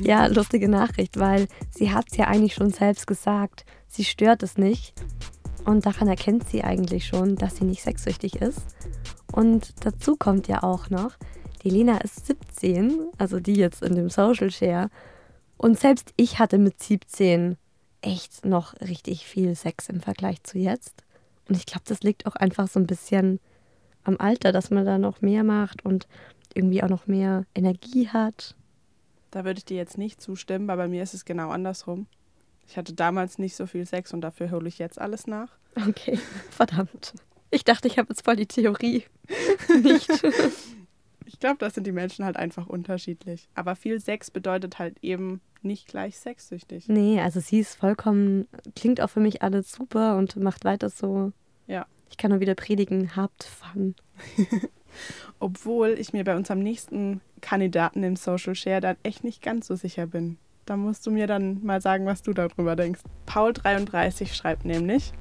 Ja, 0.02 0.26
lustige 0.26 0.68
Nachricht, 0.68 1.18
weil 1.18 1.48
sie 1.70 1.92
hat 1.92 2.06
es 2.10 2.16
ja 2.16 2.26
eigentlich 2.26 2.54
schon 2.54 2.70
selbst 2.70 3.06
gesagt. 3.06 3.64
Sie 3.86 4.04
stört 4.04 4.42
es 4.42 4.58
nicht. 4.58 4.94
Und 5.64 5.86
daran 5.86 6.08
erkennt 6.08 6.48
sie 6.48 6.64
eigentlich 6.64 7.06
schon, 7.06 7.36
dass 7.36 7.56
sie 7.56 7.64
nicht 7.64 7.82
sexsüchtig 7.82 8.36
ist. 8.36 8.60
Und 9.32 9.74
dazu 9.84 10.16
kommt 10.16 10.48
ja 10.48 10.62
auch 10.62 10.90
noch, 10.90 11.16
die 11.62 11.70
Lena 11.70 11.98
ist 11.98 12.26
17, 12.26 13.08
also 13.18 13.40
die 13.40 13.54
jetzt 13.54 13.82
in 13.82 13.94
dem 13.94 14.08
Social 14.08 14.50
Share. 14.50 14.88
Und 15.56 15.78
selbst 15.78 16.12
ich 16.16 16.38
hatte 16.38 16.58
mit 16.58 16.82
17 16.82 17.56
echt 18.00 18.44
noch 18.44 18.80
richtig 18.80 19.26
viel 19.26 19.54
Sex 19.54 19.88
im 19.88 20.00
Vergleich 20.00 20.42
zu 20.44 20.58
jetzt. 20.58 21.02
Und 21.48 21.56
ich 21.56 21.66
glaube, 21.66 21.82
das 21.86 22.02
liegt 22.02 22.26
auch 22.26 22.36
einfach 22.36 22.68
so 22.68 22.78
ein 22.78 22.86
bisschen 22.86 23.40
am 24.04 24.16
Alter, 24.18 24.52
dass 24.52 24.70
man 24.70 24.86
da 24.86 24.98
noch 24.98 25.20
mehr 25.20 25.44
macht 25.44 25.84
und 25.84 26.06
irgendwie 26.58 26.82
auch 26.82 26.88
noch 26.88 27.06
mehr 27.06 27.46
Energie 27.54 28.08
hat. 28.08 28.54
Da 29.30 29.44
würde 29.44 29.58
ich 29.58 29.64
dir 29.64 29.76
jetzt 29.76 29.98
nicht 29.98 30.20
zustimmen, 30.20 30.66
weil 30.68 30.76
bei 30.76 30.88
mir 30.88 31.02
ist 31.02 31.14
es 31.14 31.24
genau 31.24 31.50
andersrum. 31.50 32.06
Ich 32.66 32.76
hatte 32.76 32.92
damals 32.92 33.38
nicht 33.38 33.56
so 33.56 33.66
viel 33.66 33.86
Sex 33.86 34.12
und 34.12 34.20
dafür 34.20 34.50
hole 34.50 34.68
ich 34.68 34.78
jetzt 34.78 35.00
alles 35.00 35.26
nach. 35.26 35.50
Okay, 35.88 36.18
verdammt. 36.50 37.14
Ich 37.50 37.64
dachte, 37.64 37.88
ich 37.88 37.98
habe 37.98 38.08
jetzt 38.10 38.24
voll 38.24 38.36
die 38.36 38.46
Theorie. 38.46 39.04
Nicht. 39.82 40.10
Ich 41.24 41.38
glaube, 41.40 41.56
das 41.60 41.74
sind 41.74 41.86
die 41.86 41.92
Menschen 41.92 42.24
halt 42.24 42.36
einfach 42.36 42.66
unterschiedlich. 42.66 43.48
Aber 43.54 43.74
viel 43.74 44.00
Sex 44.00 44.30
bedeutet 44.30 44.78
halt 44.78 44.96
eben 45.02 45.40
nicht 45.62 45.88
gleich 45.88 46.18
sexsüchtig. 46.18 46.88
Nee, 46.88 47.20
also 47.20 47.40
sie 47.40 47.60
ist 47.60 47.74
vollkommen, 47.74 48.46
klingt 48.76 49.00
auch 49.00 49.10
für 49.10 49.20
mich 49.20 49.42
alles 49.42 49.72
super 49.72 50.16
und 50.16 50.36
macht 50.36 50.64
weiter 50.64 50.90
so. 50.90 51.32
Ja. 51.66 51.86
Ich 52.10 52.16
kann 52.16 52.30
nur 52.30 52.40
wieder 52.40 52.54
predigen, 52.54 53.16
habt 53.16 53.44
Fun. 53.44 53.94
Obwohl 55.38 55.96
ich 55.98 56.12
mir 56.12 56.24
bei 56.24 56.36
unserem 56.36 56.60
nächsten 56.60 57.20
Kandidaten 57.40 58.02
im 58.02 58.16
Social 58.16 58.54
Share 58.54 58.80
dann 58.80 58.96
echt 59.02 59.24
nicht 59.24 59.42
ganz 59.42 59.66
so 59.66 59.76
sicher 59.76 60.06
bin. 60.06 60.38
Da 60.66 60.76
musst 60.76 61.06
du 61.06 61.10
mir 61.10 61.26
dann 61.26 61.64
mal 61.64 61.80
sagen, 61.80 62.04
was 62.06 62.22
du 62.22 62.32
darüber 62.32 62.76
denkst. 62.76 63.00
Paul33 63.26 64.34
schreibt 64.34 64.64
nämlich, 64.64 65.12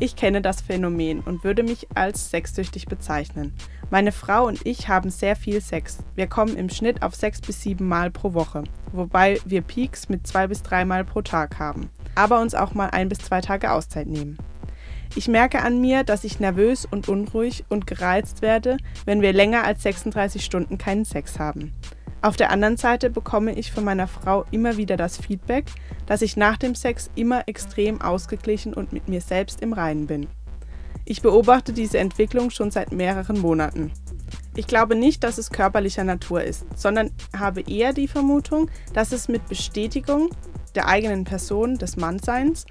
ich 0.00 0.16
kenne 0.16 0.42
das 0.42 0.60
Phänomen 0.60 1.20
und 1.20 1.44
würde 1.44 1.62
mich 1.62 1.86
als 1.94 2.30
sexsüchtig 2.30 2.86
bezeichnen. 2.86 3.52
Meine 3.90 4.12
Frau 4.12 4.46
und 4.46 4.66
ich 4.66 4.88
haben 4.88 5.10
sehr 5.10 5.36
viel 5.36 5.60
Sex. 5.60 5.98
Wir 6.16 6.26
kommen 6.26 6.56
im 6.56 6.68
Schnitt 6.68 7.02
auf 7.02 7.14
sechs 7.14 7.40
bis 7.40 7.62
sieben 7.62 7.86
Mal 7.86 8.10
pro 8.10 8.34
Woche, 8.34 8.64
wobei 8.92 9.38
wir 9.44 9.62
Peaks 9.62 10.08
mit 10.08 10.26
zwei 10.26 10.48
bis 10.48 10.62
drei 10.62 10.84
Mal 10.84 11.04
pro 11.04 11.22
Tag 11.22 11.58
haben, 11.58 11.90
aber 12.16 12.40
uns 12.40 12.54
auch 12.54 12.74
mal 12.74 12.88
ein 12.88 13.08
bis 13.08 13.18
zwei 13.18 13.40
Tage 13.40 13.70
Auszeit 13.70 14.08
nehmen. 14.08 14.38
Ich 15.16 15.28
merke 15.28 15.62
an 15.62 15.80
mir, 15.80 16.02
dass 16.02 16.24
ich 16.24 16.40
nervös 16.40 16.86
und 16.90 17.08
unruhig 17.08 17.64
und 17.68 17.86
gereizt 17.86 18.42
werde, 18.42 18.78
wenn 19.04 19.22
wir 19.22 19.32
länger 19.32 19.62
als 19.62 19.84
36 19.84 20.44
Stunden 20.44 20.76
keinen 20.76 21.04
Sex 21.04 21.38
haben. 21.38 21.72
Auf 22.20 22.36
der 22.36 22.50
anderen 22.50 22.76
Seite 22.76 23.10
bekomme 23.10 23.52
ich 23.54 23.70
von 23.70 23.84
meiner 23.84 24.08
Frau 24.08 24.44
immer 24.50 24.76
wieder 24.76 24.96
das 24.96 25.18
Feedback, 25.18 25.66
dass 26.06 26.22
ich 26.22 26.36
nach 26.36 26.56
dem 26.56 26.74
Sex 26.74 27.10
immer 27.14 27.46
extrem 27.46 28.00
ausgeglichen 28.00 28.74
und 28.74 28.92
mit 28.92 29.08
mir 29.08 29.20
selbst 29.20 29.60
im 29.60 29.72
Reinen 29.72 30.06
bin. 30.06 30.26
Ich 31.04 31.22
beobachte 31.22 31.72
diese 31.72 31.98
Entwicklung 31.98 32.50
schon 32.50 32.70
seit 32.70 32.90
mehreren 32.90 33.38
Monaten. 33.38 33.92
Ich 34.56 34.66
glaube 34.66 34.96
nicht, 34.96 35.22
dass 35.22 35.38
es 35.38 35.50
körperlicher 35.50 36.04
Natur 36.04 36.42
ist, 36.42 36.64
sondern 36.74 37.10
habe 37.36 37.60
eher 37.60 37.92
die 37.92 38.08
Vermutung, 38.08 38.70
dass 38.94 39.12
es 39.12 39.28
mit 39.28 39.46
Bestätigung 39.48 40.30
der 40.74 40.88
eigenen 40.88 41.24
Person 41.24 41.76
des 41.76 41.96
Mannseins 41.96 42.64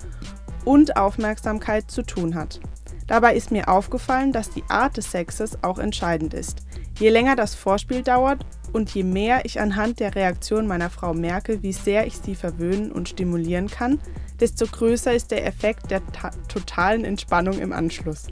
und 0.65 0.97
Aufmerksamkeit 0.97 1.89
zu 1.89 2.01
tun 2.01 2.35
hat. 2.35 2.59
Dabei 3.07 3.35
ist 3.35 3.51
mir 3.51 3.67
aufgefallen, 3.67 4.31
dass 4.31 4.49
die 4.49 4.63
Art 4.69 4.97
des 4.97 5.11
Sexes 5.11 5.57
auch 5.63 5.77
entscheidend 5.77 6.33
ist. 6.33 6.59
Je 6.99 7.09
länger 7.09 7.35
das 7.35 7.53
Vorspiel 7.53 8.01
dauert 8.01 8.45
und 8.71 8.93
je 8.93 9.03
mehr 9.03 9.45
ich 9.45 9.59
anhand 9.59 9.99
der 9.99 10.15
Reaktion 10.15 10.67
meiner 10.67 10.89
Frau 10.89 11.13
merke, 11.13 11.61
wie 11.63 11.73
sehr 11.73 12.07
ich 12.07 12.17
sie 12.17 12.35
verwöhnen 12.35 12.91
und 12.91 13.09
stimulieren 13.09 13.67
kann, 13.67 13.99
desto 14.39 14.65
größer 14.65 15.13
ist 15.13 15.31
der 15.31 15.45
Effekt 15.45 15.91
der 15.91 16.05
ta- 16.07 16.31
totalen 16.47 17.03
Entspannung 17.03 17.59
im 17.59 17.73
Anschluss. 17.73 18.27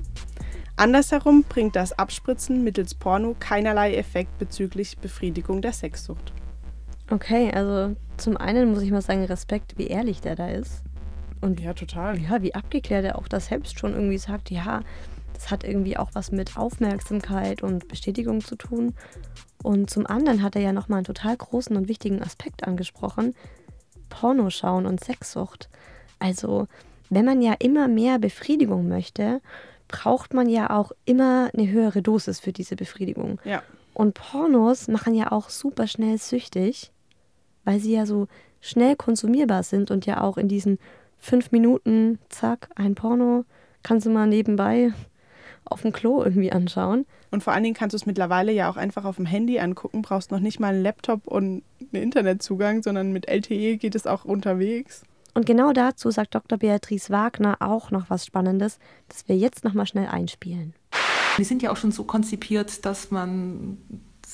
Andersherum 0.77 1.43
bringt 1.43 1.75
das 1.75 1.91
Abspritzen 1.93 2.63
mittels 2.63 2.95
Porno 2.95 3.35
keinerlei 3.39 3.95
Effekt 3.95 4.37
bezüglich 4.39 4.97
Befriedigung 4.97 5.61
der 5.61 5.73
Sexsucht. 5.73 6.33
Okay, 7.11 7.51
also 7.53 7.95
zum 8.17 8.37
einen 8.37 8.71
muss 8.71 8.81
ich 8.81 8.91
mal 8.91 9.01
sagen, 9.01 9.25
Respekt, 9.25 9.77
wie 9.77 9.87
ehrlich 9.87 10.21
der 10.21 10.35
da 10.35 10.47
ist. 10.47 10.81
Und 11.41 11.59
Ja, 11.59 11.73
total. 11.73 12.19
ja, 12.19 12.41
wie 12.41 12.53
abgeklärt 12.53 13.03
er 13.03 13.17
auch 13.17 13.27
das 13.27 13.47
selbst 13.47 13.79
schon 13.79 13.93
irgendwie 13.93 14.17
sagt, 14.17 14.51
ja, 14.51 14.81
das 15.33 15.49
hat 15.49 15.63
irgendwie 15.63 15.97
auch 15.97 16.11
was 16.13 16.31
mit 16.31 16.55
Aufmerksamkeit 16.55 17.63
und 17.63 17.87
Bestätigung 17.87 18.41
zu 18.41 18.55
tun. 18.55 18.93
Und 19.63 19.89
zum 19.89 20.05
anderen 20.05 20.43
hat 20.43 20.55
er 20.55 20.61
ja 20.61 20.71
nochmal 20.71 20.97
einen 20.97 21.05
total 21.05 21.35
großen 21.35 21.75
und 21.75 21.87
wichtigen 21.87 22.21
Aspekt 22.21 22.67
angesprochen, 22.67 23.33
Pornoschauen 24.09 24.85
und 24.85 25.03
Sexsucht. 25.03 25.69
Also, 26.19 26.67
wenn 27.09 27.25
man 27.25 27.41
ja 27.41 27.53
immer 27.59 27.87
mehr 27.87 28.19
Befriedigung 28.19 28.87
möchte, 28.87 29.41
braucht 29.87 30.33
man 30.33 30.47
ja 30.47 30.69
auch 30.69 30.91
immer 31.05 31.49
eine 31.53 31.67
höhere 31.69 32.01
Dosis 32.01 32.39
für 32.39 32.53
diese 32.53 32.75
Befriedigung. 32.75 33.39
Ja. 33.43 33.63
Und 33.93 34.13
Pornos 34.13 34.87
machen 34.87 35.13
ja 35.15 35.31
auch 35.31 35.49
super 35.49 35.87
schnell 35.87 36.17
süchtig, 36.17 36.91
weil 37.65 37.79
sie 37.79 37.93
ja 37.93 38.05
so 38.05 38.27
schnell 38.61 38.95
konsumierbar 38.95 39.63
sind 39.63 39.91
und 39.91 40.05
ja 40.05 40.21
auch 40.21 40.37
in 40.37 40.47
diesen 40.47 40.77
fünf 41.21 41.51
Minuten, 41.51 42.19
zack, 42.29 42.69
ein 42.75 42.95
Porno, 42.95 43.45
kannst 43.83 44.05
du 44.05 44.09
mal 44.09 44.27
nebenbei 44.27 44.91
auf 45.63 45.83
dem 45.83 45.93
Klo 45.93 46.23
irgendwie 46.23 46.51
anschauen. 46.51 47.05
Und 47.29 47.43
vor 47.43 47.53
allen 47.53 47.63
Dingen 47.63 47.75
kannst 47.75 47.93
du 47.93 47.95
es 47.95 48.05
mittlerweile 48.05 48.51
ja 48.51 48.69
auch 48.69 48.75
einfach 48.75 49.05
auf 49.05 49.15
dem 49.15 49.25
Handy 49.25 49.59
angucken, 49.59 50.01
brauchst 50.01 50.31
noch 50.31 50.39
nicht 50.39 50.59
mal 50.59 50.73
einen 50.73 50.83
Laptop 50.83 51.27
und 51.27 51.63
einen 51.93 52.03
Internetzugang, 52.03 52.83
sondern 52.83 53.13
mit 53.13 53.29
LTE 53.29 53.77
geht 53.77 53.95
es 53.95 54.05
auch 54.05 54.25
unterwegs. 54.25 55.03
Und 55.33 55.45
genau 55.45 55.71
dazu 55.71 56.11
sagt 56.11 56.35
Dr. 56.35 56.57
Beatrice 56.57 57.09
Wagner 57.09 57.57
auch 57.61 57.89
noch 57.91 58.09
was 58.09 58.25
Spannendes, 58.25 58.79
das 59.07 59.29
wir 59.29 59.37
jetzt 59.37 59.63
nochmal 59.63 59.87
schnell 59.87 60.07
einspielen. 60.07 60.73
Die 61.37 61.45
sind 61.45 61.61
ja 61.61 61.71
auch 61.71 61.77
schon 61.77 61.93
so 61.93 62.03
konzipiert, 62.03 62.85
dass 62.85 63.11
man 63.11 63.77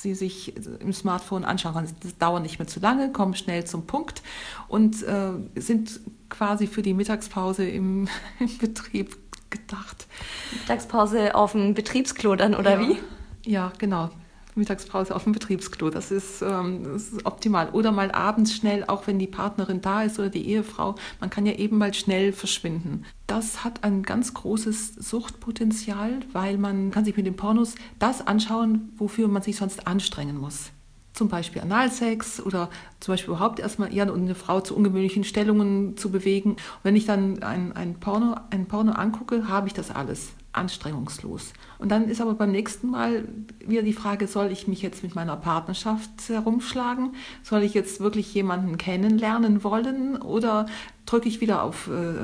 sie 0.02 0.14
sich 0.14 0.54
im 0.80 0.92
Smartphone 0.92 1.44
anschauen 1.44 1.74
kann. 1.74 1.88
Das 2.02 2.18
dauert 2.18 2.42
nicht 2.42 2.58
mehr 2.58 2.68
zu 2.68 2.80
lange, 2.80 3.12
kommen 3.12 3.34
schnell 3.34 3.64
zum 3.64 3.86
Punkt 3.86 4.22
und 4.68 5.02
äh, 5.02 5.32
sind 5.56 6.00
quasi 6.28 6.66
für 6.66 6.82
die 6.82 6.94
Mittagspause 6.94 7.68
im, 7.68 8.08
im 8.38 8.58
Betrieb 8.58 9.16
gedacht. 9.50 10.06
Mittagspause 10.52 11.34
auf 11.34 11.52
dem 11.52 11.74
Betriebsklo 11.74 12.36
dann, 12.36 12.54
oder 12.54 12.80
ja. 12.80 12.88
wie? 12.88 12.98
Ja, 13.44 13.72
genau. 13.78 14.10
Mittagspause 14.58 15.14
auf 15.14 15.24
dem 15.24 15.32
Betriebsklo. 15.32 15.90
Das 15.90 16.10
ist, 16.10 16.42
ähm, 16.42 16.84
das 16.84 17.08
ist 17.08 17.26
optimal. 17.26 17.70
Oder 17.70 17.92
mal 17.92 18.10
abends 18.10 18.54
schnell, 18.54 18.84
auch 18.86 19.06
wenn 19.06 19.18
die 19.18 19.26
Partnerin 19.26 19.80
da 19.80 20.02
ist 20.02 20.18
oder 20.18 20.28
die 20.28 20.48
Ehefrau, 20.48 20.94
man 21.20 21.30
kann 21.30 21.46
ja 21.46 21.54
eben 21.54 21.78
mal 21.78 21.94
schnell 21.94 22.32
verschwinden. 22.32 23.04
Das 23.26 23.64
hat 23.64 23.84
ein 23.84 24.02
ganz 24.02 24.34
großes 24.34 24.94
Suchtpotenzial, 24.94 26.20
weil 26.32 26.58
man 26.58 26.90
kann 26.90 27.04
sich 27.04 27.16
mit 27.16 27.26
den 27.26 27.36
Pornos 27.36 27.74
das 27.98 28.26
anschauen, 28.26 28.92
wofür 28.96 29.28
man 29.28 29.42
sich 29.42 29.56
sonst 29.56 29.86
anstrengen 29.86 30.38
muss 30.38 30.70
zum 31.18 31.28
Beispiel 31.28 31.60
Analsex 31.60 32.40
oder 32.40 32.70
zum 33.00 33.12
Beispiel 33.12 33.34
überhaupt 33.34 33.58
erstmal 33.58 33.92
eher 33.92 34.10
eine 34.10 34.36
Frau 34.36 34.60
zu 34.60 34.76
ungewöhnlichen 34.76 35.24
Stellungen 35.24 35.96
zu 35.96 36.10
bewegen. 36.10 36.52
Und 36.52 36.58
wenn 36.84 36.96
ich 36.96 37.06
dann 37.06 37.42
ein, 37.42 37.72
ein, 37.72 37.98
Porno, 37.98 38.36
ein 38.50 38.66
Porno 38.66 38.92
angucke, 38.92 39.48
habe 39.48 39.66
ich 39.66 39.74
das 39.74 39.90
alles 39.90 40.30
anstrengungslos. 40.52 41.52
Und 41.78 41.90
dann 41.90 42.08
ist 42.08 42.20
aber 42.20 42.34
beim 42.34 42.50
nächsten 42.50 42.90
Mal 42.90 43.28
wieder 43.64 43.82
die 43.82 43.92
Frage, 43.92 44.26
soll 44.26 44.50
ich 44.50 44.66
mich 44.66 44.82
jetzt 44.82 45.02
mit 45.02 45.14
meiner 45.14 45.36
Partnerschaft 45.36 46.10
herumschlagen? 46.28 47.14
Soll 47.42 47.62
ich 47.62 47.74
jetzt 47.74 48.00
wirklich 48.00 48.32
jemanden 48.34 48.78
kennenlernen 48.78 49.62
wollen 49.62 50.16
oder 50.16 50.66
drücke 51.06 51.28
ich 51.28 51.40
wieder 51.40 51.62
auf, 51.62 51.88
äh, 51.88 52.14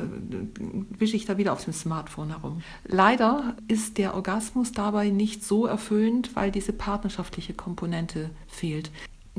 wische 0.98 1.16
ich 1.16 1.26
da 1.26 1.38
wieder 1.38 1.52
auf 1.52 1.64
dem 1.64 1.72
Smartphone 1.72 2.30
herum? 2.30 2.62
Leider 2.84 3.56
ist 3.68 3.98
der 3.98 4.14
Orgasmus 4.14 4.72
dabei 4.72 5.10
nicht 5.10 5.44
so 5.44 5.66
erfüllend, 5.66 6.34
weil 6.34 6.50
diese 6.50 6.72
partnerschaftliche 6.72 7.54
Komponente 7.54 8.30
fehlt 8.46 8.90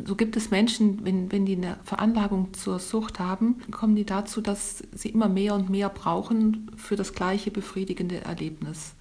so 0.03 0.15
gibt 0.15 0.36
es 0.36 0.51
Menschen, 0.51 1.05
wenn, 1.05 1.31
wenn 1.31 1.45
die 1.45 1.55
eine 1.55 1.77
Veranlagung 1.84 2.53
zur 2.53 2.79
Sucht 2.79 3.19
haben, 3.19 3.62
kommen 3.71 3.95
die 3.95 4.05
dazu, 4.05 4.41
dass 4.41 4.84
sie 4.93 5.10
immer 5.10 5.29
mehr 5.29 5.55
und 5.55 5.69
mehr 5.69 5.89
brauchen 5.89 6.71
für 6.75 6.95
das 6.95 7.13
gleiche 7.13 7.51
befriedigende 7.51 8.21
Erlebnis. 8.21 8.95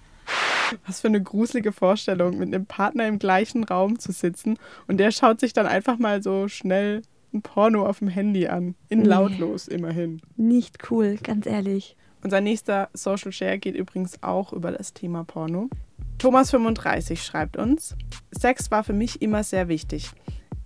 Was 0.87 1.01
für 1.01 1.07
eine 1.07 1.21
gruselige 1.21 1.71
Vorstellung, 1.71 2.37
mit 2.37 2.53
einem 2.53 2.65
Partner 2.65 3.07
im 3.07 3.19
gleichen 3.19 3.63
Raum 3.63 3.99
zu 3.99 4.11
sitzen 4.11 4.57
und 4.87 4.97
der 4.97 5.11
schaut 5.11 5.39
sich 5.39 5.53
dann 5.53 5.67
einfach 5.67 5.99
mal 5.99 6.23
so 6.23 6.47
schnell 6.47 7.01
ein 7.33 7.41
Porno 7.41 7.85
auf 7.85 7.99
dem 7.99 8.07
Handy 8.07 8.47
an. 8.47 8.75
In 8.89 9.01
nee. 9.01 9.07
lautlos 9.07 9.67
immerhin. 9.67 10.21
Nicht 10.37 10.89
cool, 10.89 11.17
ganz 11.21 11.45
ehrlich. 11.45 11.95
Unser 12.23 12.41
nächster 12.41 12.89
Social 12.93 13.31
Share 13.31 13.59
geht 13.59 13.75
übrigens 13.75 14.23
auch 14.23 14.53
über 14.53 14.71
das 14.71 14.93
Thema 14.93 15.23
Porno. 15.25 15.69
Thomas35 16.19 17.17
schreibt 17.17 17.57
uns: 17.57 17.95
Sex 18.31 18.71
war 18.71 18.83
für 18.83 18.93
mich 18.93 19.21
immer 19.21 19.43
sehr 19.43 19.67
wichtig. 19.67 20.11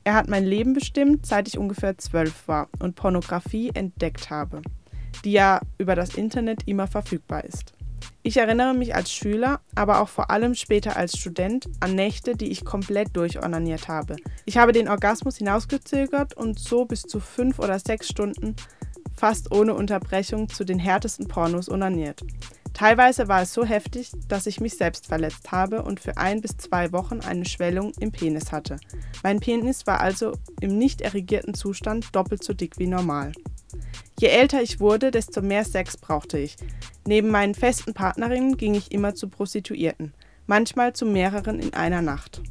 Er 0.09 0.15
hat 0.15 0.27
mein 0.27 0.43
Leben 0.43 0.73
bestimmt, 0.73 1.27
seit 1.27 1.47
ich 1.47 1.59
ungefähr 1.59 1.95
zwölf 1.99 2.47
war 2.47 2.67
und 2.79 2.95
Pornografie 2.95 3.69
entdeckt 3.75 4.31
habe, 4.31 4.63
die 5.23 5.33
ja 5.33 5.61
über 5.77 5.93
das 5.93 6.15
Internet 6.15 6.63
immer 6.65 6.87
verfügbar 6.87 7.43
ist. 7.43 7.73
Ich 8.23 8.37
erinnere 8.37 8.73
mich 8.73 8.95
als 8.95 9.13
Schüler, 9.13 9.61
aber 9.75 10.01
auch 10.01 10.09
vor 10.09 10.31
allem 10.31 10.55
später 10.55 10.97
als 10.97 11.15
Student 11.15 11.69
an 11.79 11.93
Nächte, 11.93 12.35
die 12.35 12.49
ich 12.49 12.65
komplett 12.65 13.15
durchornaniert 13.15 13.87
habe. 13.87 14.15
Ich 14.45 14.57
habe 14.57 14.71
den 14.71 14.89
Orgasmus 14.89 15.37
hinausgezögert 15.37 16.35
und 16.35 16.57
so 16.57 16.85
bis 16.85 17.03
zu 17.03 17.19
fünf 17.19 17.59
oder 17.59 17.77
sechs 17.77 18.07
Stunden 18.07 18.55
fast 19.15 19.51
ohne 19.51 19.75
Unterbrechung 19.75 20.49
zu 20.49 20.63
den 20.63 20.79
härtesten 20.79 21.27
Pornos 21.27 21.69
onaniert. 21.69 22.23
Teilweise 22.73 23.27
war 23.27 23.41
es 23.41 23.53
so 23.53 23.65
heftig, 23.65 24.11
dass 24.27 24.45
ich 24.45 24.61
mich 24.61 24.75
selbst 24.75 25.07
verletzt 25.07 25.51
habe 25.51 25.83
und 25.83 25.99
für 25.99 26.17
ein 26.17 26.41
bis 26.41 26.57
zwei 26.57 26.91
Wochen 26.91 27.19
eine 27.19 27.45
Schwellung 27.45 27.91
im 27.99 28.11
Penis 28.11 28.51
hatte. 28.51 28.77
Mein 29.23 29.39
Penis 29.39 29.85
war 29.85 29.99
also 29.99 30.33
im 30.61 30.77
nicht 30.77 31.01
erregierten 31.01 31.53
Zustand 31.53 32.15
doppelt 32.15 32.43
so 32.43 32.53
dick 32.53 32.77
wie 32.77 32.87
normal. 32.87 33.31
Je 34.19 34.27
älter 34.27 34.61
ich 34.61 34.79
wurde, 34.79 35.11
desto 35.11 35.41
mehr 35.41 35.65
Sex 35.65 35.97
brauchte 35.97 36.37
ich. 36.37 36.55
Neben 37.05 37.29
meinen 37.29 37.55
festen 37.55 37.93
Partnerinnen 37.93 38.57
ging 38.57 38.75
ich 38.75 38.91
immer 38.91 39.15
zu 39.15 39.29
Prostituierten, 39.29 40.13
manchmal 40.47 40.93
zu 40.93 41.05
mehreren 41.05 41.59
in 41.59 41.73
einer 41.73 42.01
Nacht. 42.01 42.41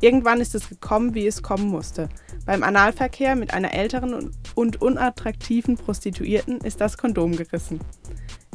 Irgendwann 0.00 0.40
ist 0.40 0.54
es 0.54 0.68
gekommen, 0.68 1.14
wie 1.14 1.26
es 1.26 1.42
kommen 1.42 1.68
musste. 1.68 2.08
Beim 2.46 2.62
Analverkehr 2.62 3.36
mit 3.36 3.52
einer 3.52 3.74
älteren 3.74 4.32
und 4.54 4.80
unattraktiven 4.80 5.76
Prostituierten 5.76 6.58
ist 6.58 6.80
das 6.80 6.96
Kondom 6.96 7.36
gerissen. 7.36 7.80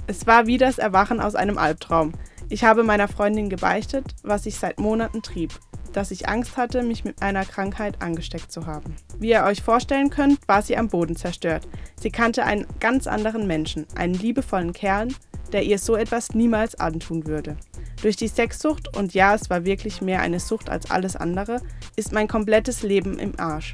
Es 0.07 0.27
war 0.27 0.45
wie 0.45 0.57
das 0.57 0.77
Erwachen 0.77 1.19
aus 1.19 1.35
einem 1.35 1.57
Albtraum. 1.57 2.13
Ich 2.49 2.63
habe 2.63 2.83
meiner 2.83 3.07
Freundin 3.07 3.49
gebeichtet, 3.49 4.15
was 4.21 4.45
ich 4.45 4.59
seit 4.59 4.79
Monaten 4.79 5.23
trieb, 5.23 5.51
dass 5.93 6.11
ich 6.11 6.29
Angst 6.29 6.57
hatte, 6.57 6.83
mich 6.83 7.03
mit 7.03 7.23
einer 7.23 7.43
Krankheit 7.43 8.03
angesteckt 8.03 8.51
zu 8.51 8.67
haben. 8.67 8.95
Wie 9.17 9.31
ihr 9.31 9.43
euch 9.43 9.63
vorstellen 9.63 10.11
könnt, 10.11 10.47
war 10.47 10.61
sie 10.61 10.77
am 10.77 10.89
Boden 10.89 11.15
zerstört. 11.15 11.67
Sie 11.99 12.11
kannte 12.11 12.43
einen 12.43 12.67
ganz 12.79 13.07
anderen 13.07 13.47
Menschen, 13.47 13.87
einen 13.95 14.13
liebevollen 14.13 14.73
Kerl, 14.73 15.07
der 15.51 15.63
ihr 15.63 15.79
so 15.79 15.95
etwas 15.95 16.35
niemals 16.35 16.75
antun 16.75 17.25
würde. 17.25 17.57
Durch 18.01 18.15
die 18.15 18.27
Sexsucht, 18.27 18.95
und 18.95 19.15
ja, 19.15 19.33
es 19.33 19.49
war 19.49 19.65
wirklich 19.65 20.01
mehr 20.01 20.21
eine 20.21 20.39
Sucht 20.39 20.69
als 20.69 20.91
alles 20.91 21.15
andere, 21.15 21.61
ist 21.95 22.11
mein 22.11 22.27
komplettes 22.27 22.83
Leben 22.83 23.17
im 23.17 23.39
Arsch. 23.39 23.73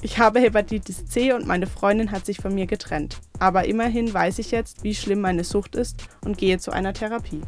Ich 0.00 0.18
habe 0.18 0.38
Hepatitis 0.38 1.06
C 1.06 1.32
und 1.32 1.46
meine 1.46 1.66
Freundin 1.66 2.12
hat 2.12 2.24
sich 2.24 2.36
von 2.36 2.54
mir 2.54 2.66
getrennt. 2.66 3.18
Aber 3.40 3.64
immerhin 3.64 4.12
weiß 4.12 4.38
ich 4.38 4.52
jetzt, 4.52 4.84
wie 4.84 4.94
schlimm 4.94 5.20
meine 5.20 5.42
Sucht 5.42 5.74
ist 5.74 6.04
und 6.24 6.38
gehe 6.38 6.58
zu 6.60 6.70
einer 6.70 6.92
Therapie. 6.92 7.42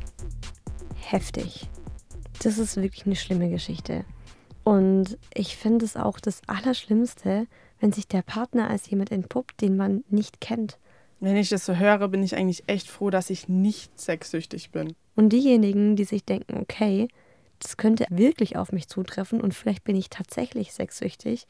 Heftig. 0.96 1.68
Das 2.42 2.58
ist 2.58 2.76
wirklich 2.76 3.06
eine 3.06 3.14
schlimme 3.14 3.50
Geschichte. 3.50 4.04
Und 4.64 5.16
ich 5.32 5.56
finde 5.56 5.84
es 5.84 5.96
auch 5.96 6.18
das 6.18 6.42
Allerschlimmste, 6.48 7.46
wenn 7.78 7.92
sich 7.92 8.08
der 8.08 8.22
Partner 8.22 8.68
als 8.68 8.90
jemand 8.90 9.12
entpuppt, 9.12 9.60
den 9.60 9.76
man 9.76 10.02
nicht 10.08 10.40
kennt. 10.40 10.78
Wenn 11.20 11.36
ich 11.36 11.50
das 11.50 11.64
so 11.64 11.76
höre, 11.76 12.08
bin 12.08 12.22
ich 12.22 12.34
eigentlich 12.34 12.64
echt 12.66 12.88
froh, 12.88 13.10
dass 13.10 13.30
ich 13.30 13.48
nicht 13.48 13.98
sexsüchtig 14.00 14.70
bin. 14.70 14.94
Und 15.14 15.28
diejenigen, 15.28 15.94
die 15.94 16.04
sich 16.04 16.24
denken, 16.24 16.58
okay, 16.60 17.08
das 17.60 17.76
könnte 17.76 18.06
wirklich 18.10 18.56
auf 18.56 18.72
mich 18.72 18.88
zutreffen 18.88 19.40
und 19.40 19.54
vielleicht 19.54 19.84
bin 19.84 19.96
ich 19.96 20.08
tatsächlich 20.08 20.72
sexsüchtig, 20.72 21.46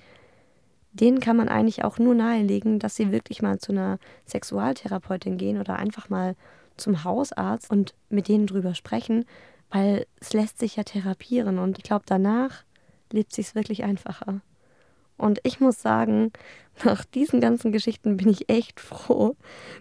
denen 0.92 1.20
kann 1.20 1.36
man 1.36 1.48
eigentlich 1.48 1.84
auch 1.84 1.98
nur 1.98 2.14
nahelegen, 2.14 2.78
dass 2.78 2.96
sie 2.96 3.12
wirklich 3.12 3.42
mal 3.42 3.58
zu 3.58 3.72
einer 3.72 3.98
Sexualtherapeutin 4.26 5.36
gehen 5.36 5.58
oder 5.58 5.76
einfach 5.76 6.08
mal 6.08 6.34
zum 6.76 7.04
Hausarzt 7.04 7.70
und 7.70 7.94
mit 8.08 8.28
denen 8.28 8.46
drüber 8.46 8.74
sprechen, 8.74 9.24
weil 9.70 10.06
es 10.20 10.32
lässt 10.32 10.58
sich 10.58 10.76
ja 10.76 10.82
therapieren 10.82 11.58
und 11.58 11.78
ich 11.78 11.84
glaube, 11.84 12.04
danach 12.06 12.64
lebt 13.12 13.32
sich 13.32 13.54
wirklich 13.54 13.84
einfacher. 13.84 14.40
Und 15.16 15.38
ich 15.42 15.60
muss 15.60 15.80
sagen, 15.80 16.32
nach 16.84 17.04
diesen 17.04 17.40
ganzen 17.40 17.72
Geschichten 17.72 18.16
bin 18.16 18.28
ich 18.28 18.48
echt 18.48 18.80
froh, 18.80 19.36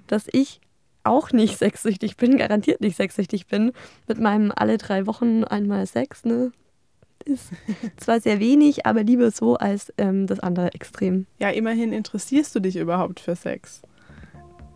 dass 0.08 0.28
ich 0.32 0.62
auch 1.04 1.32
nicht 1.32 1.58
sexsüchtig 1.58 2.18
bin, 2.18 2.38
garantiert 2.38 2.82
nicht 2.82 2.98
sexsüchtig 2.98 3.48
bin, 3.48 3.72
mit 4.08 4.20
meinem 4.20 4.52
alle 4.56 4.78
drei 4.78 5.08
Wochen 5.08 5.44
einmal 5.44 5.86
Sex, 5.88 6.26
ne? 6.26 6.52
Ist 7.30 7.50
zwar 7.98 8.20
sehr 8.20 8.40
wenig, 8.40 8.86
aber 8.86 9.04
lieber 9.04 9.32
so 9.32 9.56
als 9.56 9.94
ähm, 9.98 10.28
das 10.28 10.40
andere 10.40 10.74
Extrem. 10.74 11.26
Ja, 11.40 11.50
immerhin 11.50 11.94
interessierst 11.94 12.54
du 12.56 12.60
dich 12.60 12.76
überhaupt 12.76 13.20
für 13.20 13.36
Sex. 13.36 13.82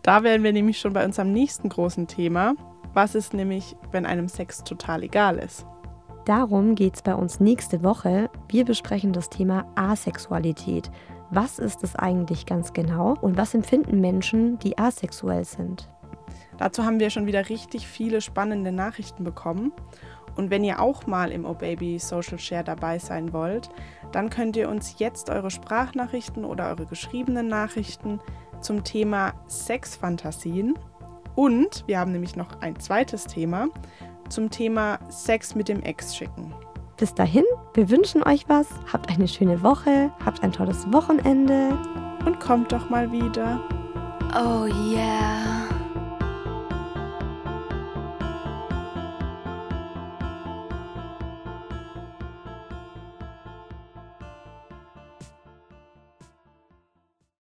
Da 0.02 0.22
wären 0.22 0.42
wir 0.42 0.52
nämlich 0.52 0.78
schon 0.78 0.92
bei 0.92 1.04
unserem 1.04 1.32
nächsten 1.32 1.68
großen 1.68 2.06
Thema. 2.06 2.54
Was 2.92 3.14
ist 3.14 3.34
nämlich, 3.34 3.74
wenn 3.90 4.06
einem 4.06 4.28
Sex 4.28 4.62
total 4.62 5.02
egal 5.02 5.38
ist? 5.38 5.66
Darum 6.26 6.74
geht 6.74 6.94
es 6.96 7.02
bei 7.02 7.14
uns 7.14 7.40
nächste 7.40 7.82
Woche. 7.82 8.30
Wir 8.48 8.64
besprechen 8.64 9.12
das 9.12 9.28
Thema 9.28 9.66
Asexualität. 9.74 10.90
Was 11.30 11.58
ist 11.58 11.82
es 11.82 11.96
eigentlich 11.96 12.46
ganz 12.46 12.72
genau 12.72 13.16
und 13.20 13.36
was 13.36 13.54
empfinden 13.54 14.00
Menschen, 14.00 14.58
die 14.58 14.78
asexuell 14.78 15.44
sind? 15.44 15.90
Dazu 16.58 16.84
haben 16.84 17.00
wir 17.00 17.10
schon 17.10 17.26
wieder 17.26 17.48
richtig 17.48 17.86
viele 17.86 18.20
spannende 18.20 18.72
Nachrichten 18.72 19.24
bekommen. 19.24 19.72
Und 20.36 20.50
wenn 20.50 20.64
ihr 20.64 20.80
auch 20.80 21.06
mal 21.06 21.30
im 21.30 21.44
Oh 21.44 21.54
Baby 21.54 21.98
Social 21.98 22.38
Share 22.38 22.64
dabei 22.64 22.98
sein 22.98 23.32
wollt, 23.32 23.70
dann 24.12 24.30
könnt 24.30 24.56
ihr 24.56 24.68
uns 24.68 24.98
jetzt 24.98 25.30
eure 25.30 25.50
Sprachnachrichten 25.50 26.44
oder 26.44 26.68
eure 26.68 26.86
geschriebenen 26.86 27.48
Nachrichten 27.48 28.20
zum 28.60 28.84
Thema 28.84 29.34
Sexfantasien 29.46 30.74
und 31.34 31.84
wir 31.86 31.98
haben 31.98 32.12
nämlich 32.12 32.36
noch 32.36 32.60
ein 32.60 32.78
zweites 32.78 33.24
Thema 33.24 33.68
zum 34.28 34.50
Thema 34.50 34.98
Sex 35.08 35.54
mit 35.54 35.68
dem 35.68 35.82
Ex 35.82 36.16
schicken. 36.16 36.54
Bis 36.96 37.12
dahin, 37.12 37.44
wir 37.74 37.90
wünschen 37.90 38.22
euch 38.22 38.48
was, 38.48 38.68
habt 38.92 39.10
eine 39.10 39.26
schöne 39.26 39.62
Woche, 39.62 40.12
habt 40.24 40.42
ein 40.42 40.52
tolles 40.52 40.90
Wochenende 40.92 41.76
und 42.24 42.38
kommt 42.38 42.72
doch 42.72 42.88
mal 42.88 43.10
wieder. 43.10 43.60
Oh 44.32 44.66
yeah. 44.66 45.63